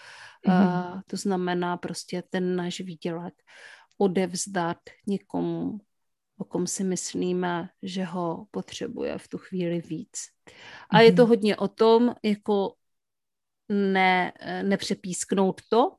[0.46, 0.94] Mm-hmm.
[0.94, 3.34] Uh, to znamená prostě ten náš výdělek
[3.98, 5.78] odevzdat někomu,
[6.38, 10.18] o kom si myslíme, že ho potřebuje v tu chvíli víc.
[10.90, 11.02] A mm-hmm.
[11.02, 11.28] je to mhm.
[11.28, 12.74] hodně o tom, jako
[13.68, 14.32] ne,
[14.62, 15.96] nepřepísknout to,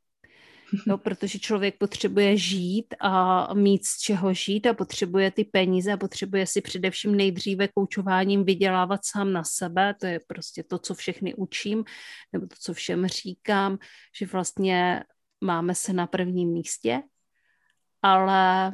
[0.88, 5.98] jo, protože člověk potřebuje žít a mít z čeho žít a potřebuje ty peníze a
[5.98, 11.36] potřebuje si především nejdříve koučováním vydělávat sám na sebe, to je prostě to, co všechny
[11.36, 11.84] učím,
[12.34, 13.78] nebo to, co všem říkám,
[14.20, 15.04] že vlastně
[15.42, 17.02] máme se na prvním místě,
[18.02, 18.72] ale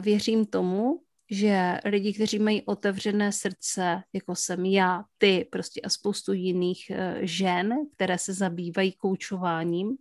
[0.00, 1.00] věřím tomu,
[1.30, 6.96] že lidi, kteří mají otevřené srdce, jako jsem já, ty prostě a spoustu jiných uh,
[7.20, 9.96] žen, které se zabývají koučováním,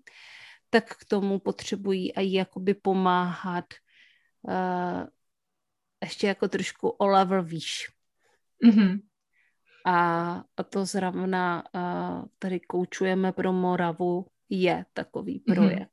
[0.70, 3.65] tak k tomu potřebují i jakoby pomáhat
[4.41, 5.07] uh,
[6.03, 7.88] ještě jako trošku o level výš.
[8.65, 9.01] Mm-hmm.
[9.86, 15.88] A, a to zrovna uh, tady koučujeme pro Moravu je takový mm-hmm.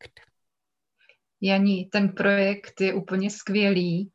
[1.40, 4.10] Janí, ten projekt je úplně skvělý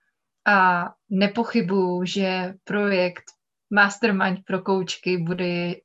[0.48, 3.24] a nepochybuju, že projekt
[3.70, 5.76] Mastermind pro koučky bude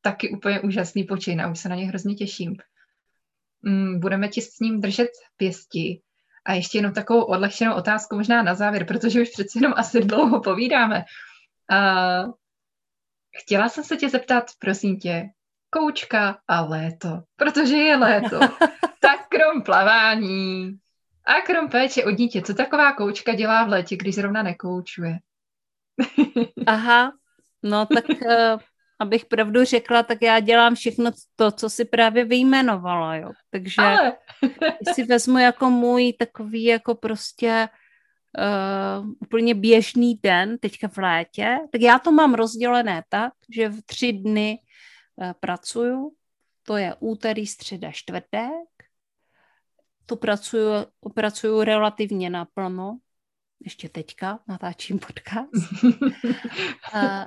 [0.00, 2.56] taky úplně úžasný počin a už se na ně hrozně těším.
[3.62, 6.00] Mm, budeme ti s ním držet pěsti.
[6.44, 10.40] A ještě jenom takovou odlehčenou otázku možná na závěr, protože už přeci jenom asi dlouho
[10.40, 11.04] povídáme.
[11.72, 12.32] Uh,
[13.42, 15.24] chtěla jsem se tě zeptat, prosím tě,
[15.70, 18.40] koučka a léto, protože je léto.
[19.00, 20.78] tak krom plavání
[21.24, 25.18] a krom péče o dítě, co taková koučka dělá v létě, když zrovna nekoučuje?
[26.66, 27.12] Aha,
[27.62, 28.60] no tak uh,
[28.98, 33.30] abych pravdu řekla, tak já dělám všechno to, co si právě vyjmenovala, jo.
[33.50, 34.12] Takže Ale...
[34.94, 37.68] si vezmu jako můj takový jako prostě
[38.38, 43.82] uh, úplně běžný den teďka v létě, tak já to mám rozdělené tak, že v
[43.82, 44.58] tři dny
[45.16, 46.12] uh, pracuju,
[46.62, 48.50] to je úterý, středa, čtvrtek,
[50.12, 52.98] tu pracuju, pracuju relativně naplno,
[53.64, 55.82] ještě teďka natáčím podcast.
[55.82, 57.24] uh,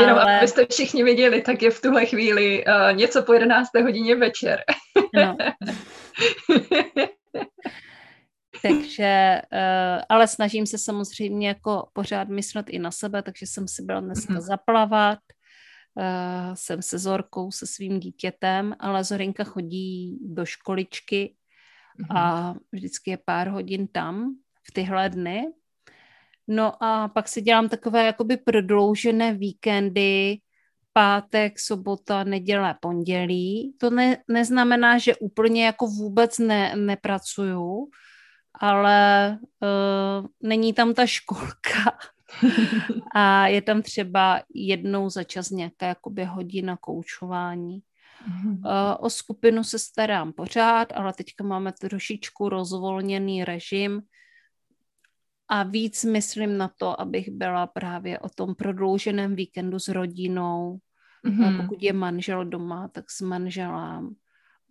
[0.00, 0.38] Jenom ale...
[0.38, 3.68] abyste všichni viděli, tak je v tuhle chvíli uh, něco po 11.
[3.82, 4.62] hodině večer.
[5.14, 5.36] no.
[8.62, 13.82] takže, uh, ale snažím se samozřejmě jako pořád myslet i na sebe, takže jsem si
[13.82, 14.40] byla dneska mm-hmm.
[14.40, 15.18] zaplavat,
[15.94, 21.36] uh, jsem se Zorkou, se svým dítětem, ale Zorinka chodí do školičky.
[22.10, 24.36] A vždycky je pár hodin tam
[24.68, 25.46] v tyhle dny,
[26.48, 30.38] No a pak si dělám takové jakoby prodloužené víkendy,
[30.92, 33.74] pátek, sobota, neděle, pondělí.
[33.80, 37.88] To ne, neznamená, že úplně jako vůbec ne, nepracuju,
[38.60, 41.98] ale uh, není tam ta školka.
[43.14, 47.80] a je tam třeba jednou za čas nějaká jakoby hodina koučování.
[48.26, 48.60] Uh,
[48.98, 54.02] o skupinu se starám pořád, ale teďka máme trošičku rozvolněný režim,
[55.48, 60.78] a víc myslím na to, abych byla právě o tom prodlouženém víkendu s rodinou.
[61.24, 61.62] Mm-hmm.
[61.62, 64.14] Pokud je manžel doma, tak s manželem.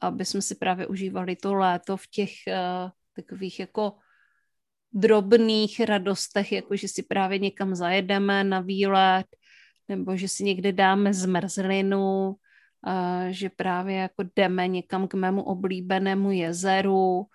[0.02, 3.94] Aby jsme si právě užívali to léto v těch uh, takových jako
[4.94, 9.28] drobných radostech, jako že si právě někam zajedeme na výlet,
[9.90, 12.36] nebo že si někde dáme zmrzlinu,
[13.30, 17.26] že právě jako jdeme někam k mému oblíbenému jezeru,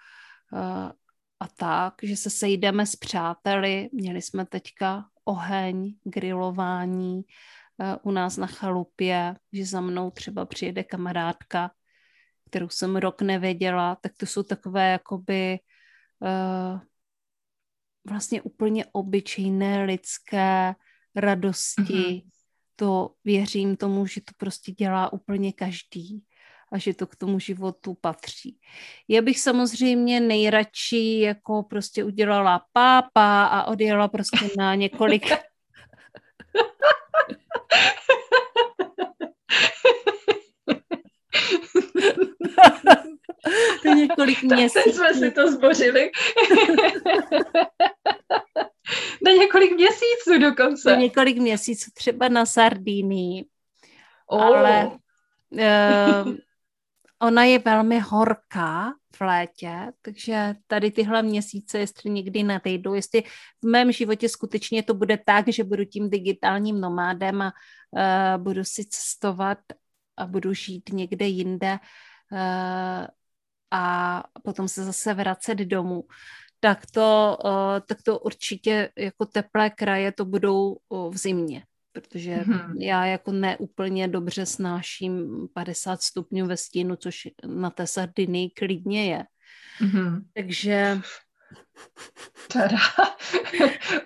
[1.42, 3.90] a tak, že se sejdeme s přáteli.
[3.92, 7.22] Měli jsme teďka oheň, grilování
[8.02, 11.70] u nás na chalupě, že za mnou třeba přijede kamarádka,
[12.50, 15.58] kterou jsem rok nevěděla, tak to jsou takové jakoby
[18.10, 20.74] vlastně úplně obyčejné lidské
[21.16, 21.82] radosti.
[21.82, 22.22] Mm-hmm.
[22.80, 26.24] To věřím tomu, že to prostě dělá úplně každý
[26.72, 28.58] a že to k tomu životu patří.
[29.08, 35.26] Já bych samozřejmě nejradši jako prostě udělala pápa a odjela prostě na několik
[43.94, 44.80] několik měsíců.
[44.84, 46.10] Teď jsme si to zbořili.
[50.38, 50.96] dokonce.
[50.96, 53.44] Několik měsíců třeba na Sardínii.
[54.26, 54.42] Oh.
[54.42, 54.90] Ale
[55.50, 56.34] uh,
[57.22, 63.22] ona je velmi horká v létě, takže tady tyhle měsíce, jestli někdy nadejdu, jestli
[63.62, 67.52] v mém životě skutečně to bude tak, že budu tím digitálním nomádem a
[67.90, 69.58] uh, budu si cestovat
[70.16, 71.78] a budu žít někde jinde
[72.32, 73.06] uh,
[73.70, 76.04] a potom se zase vracet domů,
[76.60, 80.76] tak to, uh, tak to určitě jako teplé kraje to budou
[81.10, 82.80] v zimě protože hmm.
[82.80, 89.24] já jako neúplně dobře snáším 50 stupňů ve stínu, což na té Sardinii klidně je.
[89.78, 90.20] Hmm.
[90.34, 91.00] Takže...
[92.52, 92.78] Teda.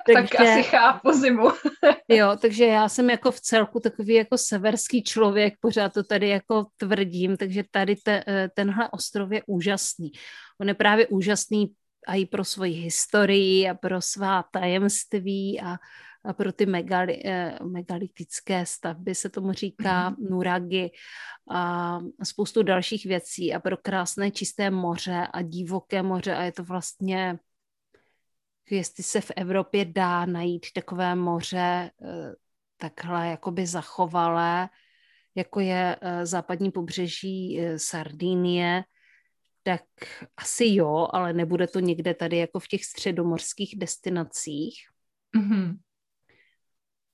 [0.15, 1.49] tak asi chápu zimu.
[2.09, 6.67] jo, takže já jsem jako v celku takový jako severský člověk, pořád to tady jako
[6.77, 10.13] tvrdím, takže tady te, eh, tenhle ostrov je úžasný.
[10.61, 11.75] On je právě úžasný
[12.07, 15.77] a i pro svoji historii a pro svá tajemství a
[16.25, 20.17] a pro ty megali, eh, megalitické stavby se tomu říká mm.
[20.31, 20.91] nuragy
[21.51, 26.65] a spoustu dalších věcí a pro krásné čisté moře a divoké moře a je to
[26.65, 27.39] vlastně
[28.71, 32.35] jestli se v Evropě dá najít takové moře eh,
[32.77, 34.69] takhle jakoby zachovalé,
[35.35, 38.85] jako je eh, západní pobřeží Sardinie,
[39.65, 39.83] tak
[40.37, 44.75] asi jo, ale nebude to někde tady jako v těch středomorských destinacích.
[45.37, 45.79] Mm-hmm.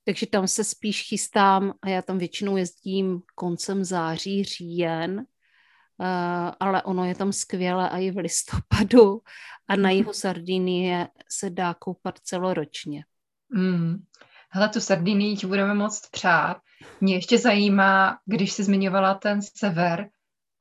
[0.04, 6.82] Takže tam se spíš chystám a já tam většinou jezdím koncem září, říjen, uh, ale
[6.82, 9.22] ono je tam skvěle a i v listopadu
[9.68, 13.04] a na jihu Sardinie se dá koupat celoročně.
[13.48, 14.04] Mm.
[14.52, 16.56] Hele, tu Sardinii ti budeme moc přát.
[17.00, 20.08] Mě ještě zajímá, když jsi zmiňovala ten sever,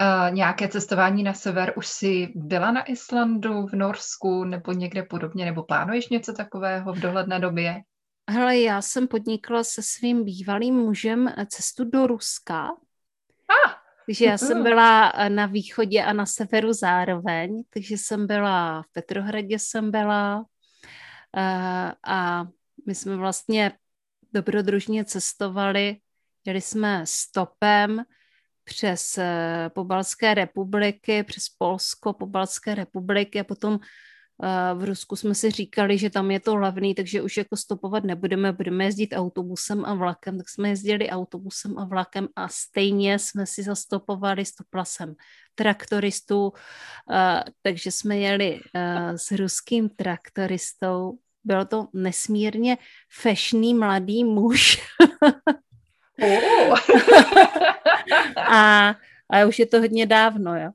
[0.02, 5.46] uh, nějaké cestování na sever, už jsi byla na Islandu, v Norsku nebo někde podobně,
[5.46, 7.82] nebo plánuješ něco takového v dohledné době?
[8.30, 12.68] Hele, já jsem podnikla se svým bývalým mužem cestu do Ruska.
[13.50, 18.82] Ah, takže já jsem byla eh, na východě a na severu zároveň, takže jsem byla
[18.82, 22.48] v Petrohradě jsem byla uh, a
[22.88, 23.72] my jsme vlastně
[24.34, 25.98] dobrodružně cestovali,
[26.46, 28.04] jeli jsme stopem
[28.70, 29.20] přes
[29.74, 33.80] Pobalské republiky, přes Polsko, Pobalské republiky a potom
[34.76, 38.52] v Rusku jsme si říkali, že tam je to levný, takže už jako stopovat nebudeme,
[38.52, 43.64] budeme jezdit autobusem a vlakem, tak jsme jezdili autobusem a vlakem a stejně jsme si
[43.64, 45.16] zastopovali stoplasem
[45.56, 46.54] traktoristů,
[47.62, 48.60] takže jsme jeli
[49.16, 51.18] s ruským traktoristou.
[51.44, 52.78] Byl to nesmírně
[53.22, 54.82] fešný mladý muž.
[58.36, 58.96] a,
[59.30, 60.72] a už je to hodně dávno, jo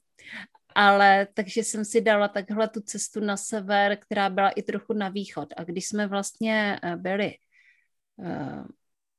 [0.75, 5.09] ale takže jsem si dala takhle tu cestu na sever, která byla i trochu na
[5.09, 5.49] východ.
[5.57, 7.35] A když jsme vlastně eh, byli,
[8.17, 8.67] uh,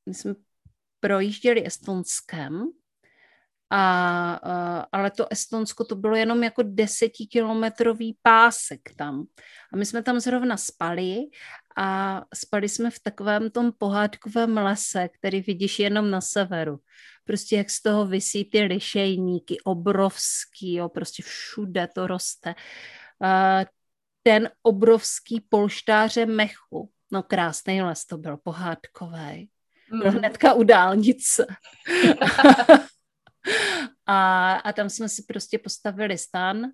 [0.05, 0.35] my jsme
[0.99, 2.67] projížděli Estonskem,
[3.69, 9.25] a, uh, ale to Estonsko to bylo jenom jako desetikilometrový pásek tam.
[9.73, 11.17] A my jsme tam zrovna spali
[11.77, 16.79] a spali jsme v takovém tom pohádkovém lese, který vidíš jenom na severu
[17.25, 22.55] prostě jak z toho vysí ty lišejníky, obrovský, jo, prostě všude to roste.
[23.19, 23.63] Uh,
[24.23, 29.49] ten obrovský polštáře mechu, no krásný les to byl, pohádkový.
[29.89, 30.17] Byl mm.
[30.17, 31.45] hnedka u dálnice.
[34.05, 36.71] a, a tam jsme si prostě postavili stan.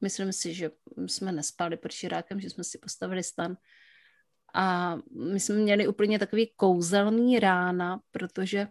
[0.00, 0.70] Myslím si, že
[1.06, 3.56] jsme nespali pod širákem, že jsme si postavili stan.
[4.54, 8.68] A my jsme měli úplně takový kouzelný rána, protože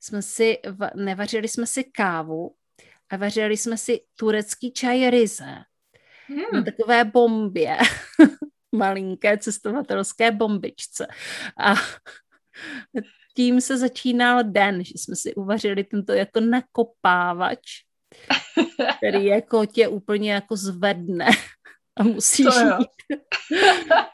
[0.00, 0.58] jsme si,
[0.94, 2.54] nevařili jsme si kávu
[3.10, 5.54] a vařili jsme si turecký čaj ryze
[6.26, 6.44] hmm.
[6.52, 7.78] na takové bombě,
[8.72, 11.06] malinké cestovatelské bombičce.
[11.58, 11.74] A
[13.36, 17.60] tím se začínal den, že jsme si uvařili tento jako nakopávač,
[18.96, 21.26] který jako tě úplně jako zvedne
[21.96, 23.18] a musíš jít.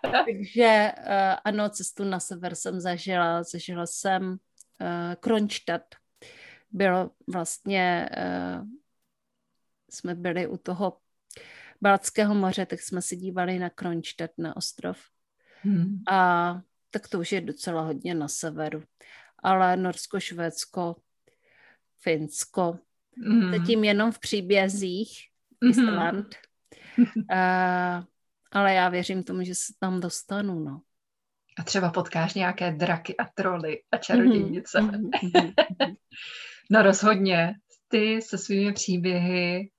[0.03, 3.43] Takže uh, ano, cestu na sever jsem zažila.
[3.43, 5.95] Zažila jsem uh, Kronstadt.
[6.71, 8.67] Bylo vlastně, uh,
[9.91, 10.97] jsme byli u toho
[11.83, 14.99] Balckého moře, tak jsme se dívali na Kronstadt, na ostrov.
[15.63, 16.03] Hmm.
[16.09, 18.83] A tak to už je docela hodně na severu.
[19.43, 20.97] Ale Norsko, Švédsko,
[21.99, 22.79] Finsko,
[23.27, 23.59] hmm.
[23.59, 25.11] zatím jenom v příbězích,
[25.63, 25.71] hmm.
[25.71, 26.27] Island.
[26.99, 27.05] Uh,
[28.53, 30.81] ale já věřím tomu, že se tam dostanu, no.
[31.59, 34.79] A třeba potkáš nějaké draky a troly a čarodějnice.
[34.79, 35.51] Mm-hmm.
[36.71, 37.55] no rozhodně.
[37.89, 39.71] Ty se svými příběhy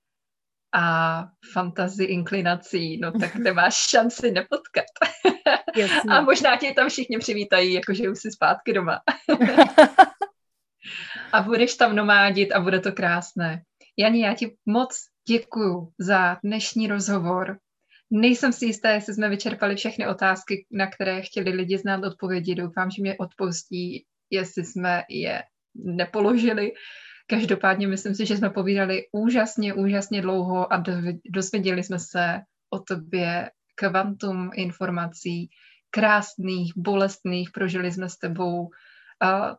[0.74, 4.84] a fantazy inklinací, no tak nemáš šanci nepotkat.
[6.08, 9.00] a možná tě tam všichni přivítají, jakože už jsi zpátky doma.
[11.32, 13.62] a budeš tam nomádit a bude to krásné.
[13.98, 17.58] Jani, já ti moc děkuju za dnešní rozhovor.
[18.10, 22.54] Nejsem si jistá, jestli jsme vyčerpali všechny otázky, na které chtěli lidi znát odpovědi.
[22.54, 25.42] Doufám, že mě odpoustí, jestli jsme je
[25.74, 26.72] nepoložili.
[27.26, 30.82] Každopádně myslím si, že jsme povídali úžasně, úžasně dlouho a
[31.30, 32.40] dozvěděli jsme se
[32.70, 35.50] o tobě kvantum informací,
[35.90, 38.70] krásných, bolestných, prožili jsme s tebou uh,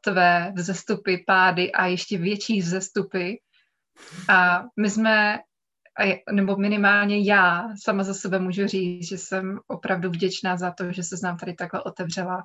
[0.02, 3.34] tvé vzestupy, pády a ještě větší vzestupy.
[4.30, 5.40] A my jsme,
[6.32, 11.04] nebo minimálně já sama za sebe můžu říct, že jsem opravdu vděčná za to, že
[11.04, 12.44] se nám tady takhle otevřela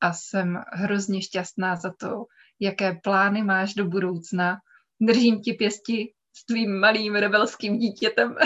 [0.00, 2.24] a jsem hrozně šťastná za to,
[2.60, 4.58] jaké plány máš do budoucna.
[5.00, 8.36] Držím ti pěsti s tvým malým rebelským dítětem.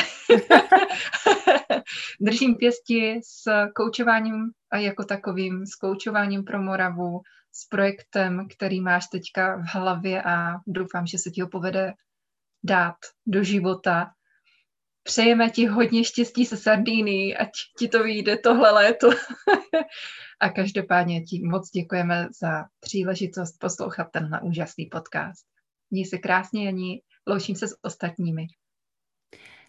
[2.20, 7.20] Držím pěsti s koučováním a jako takovým, s koučováním pro Moravu,
[7.52, 11.92] s projektem, který máš teďka v hlavě a doufám, že se ti ho povede
[12.64, 14.10] dát do života.
[15.06, 19.10] Přejeme ti hodně štěstí se Sardíny, ať ti to vyjde tohle léto.
[20.40, 25.46] a každopádně ti moc děkujeme za příležitost poslouchat tenhle úžasný podcast.
[25.90, 28.46] Měj se krásně, Janí, loučím se s ostatními.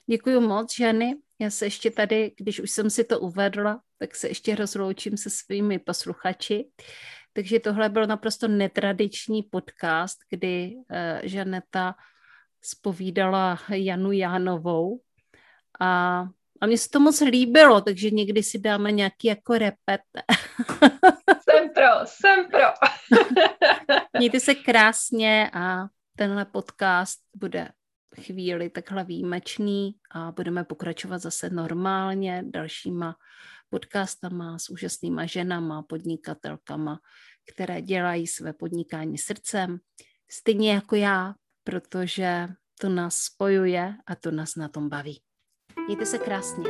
[0.10, 1.16] Děkuji moc, Ženy.
[1.40, 5.30] Já se ještě tady, když už jsem si to uvedla, tak se ještě rozloučím se
[5.30, 6.66] svými posluchači.
[7.34, 10.86] Takže tohle byl naprosto netradiční podcast, kdy uh,
[11.24, 11.95] Žaneta
[12.62, 15.02] spovídala Janu Jánovou
[15.80, 16.19] a,
[16.61, 20.02] a mně se to moc líbilo, takže někdy si dáme nějaký jako repet.
[21.49, 22.60] Jsem pro, jsem pro.
[24.18, 25.85] Mějte se krásně a
[26.15, 27.69] tenhle podcast bude
[28.22, 33.15] chvíli takhle výjimečný a budeme pokračovat zase normálně dalšíma
[33.69, 36.99] podcastama s úžasnýma ženama, podnikatelkama,
[37.53, 39.77] které dělají své podnikání srdcem,
[40.31, 41.34] stejně jako já,
[41.64, 42.47] protože
[42.80, 45.22] to nás spojuje a to nás na tom baví.
[45.88, 46.69] Mějte se krásně.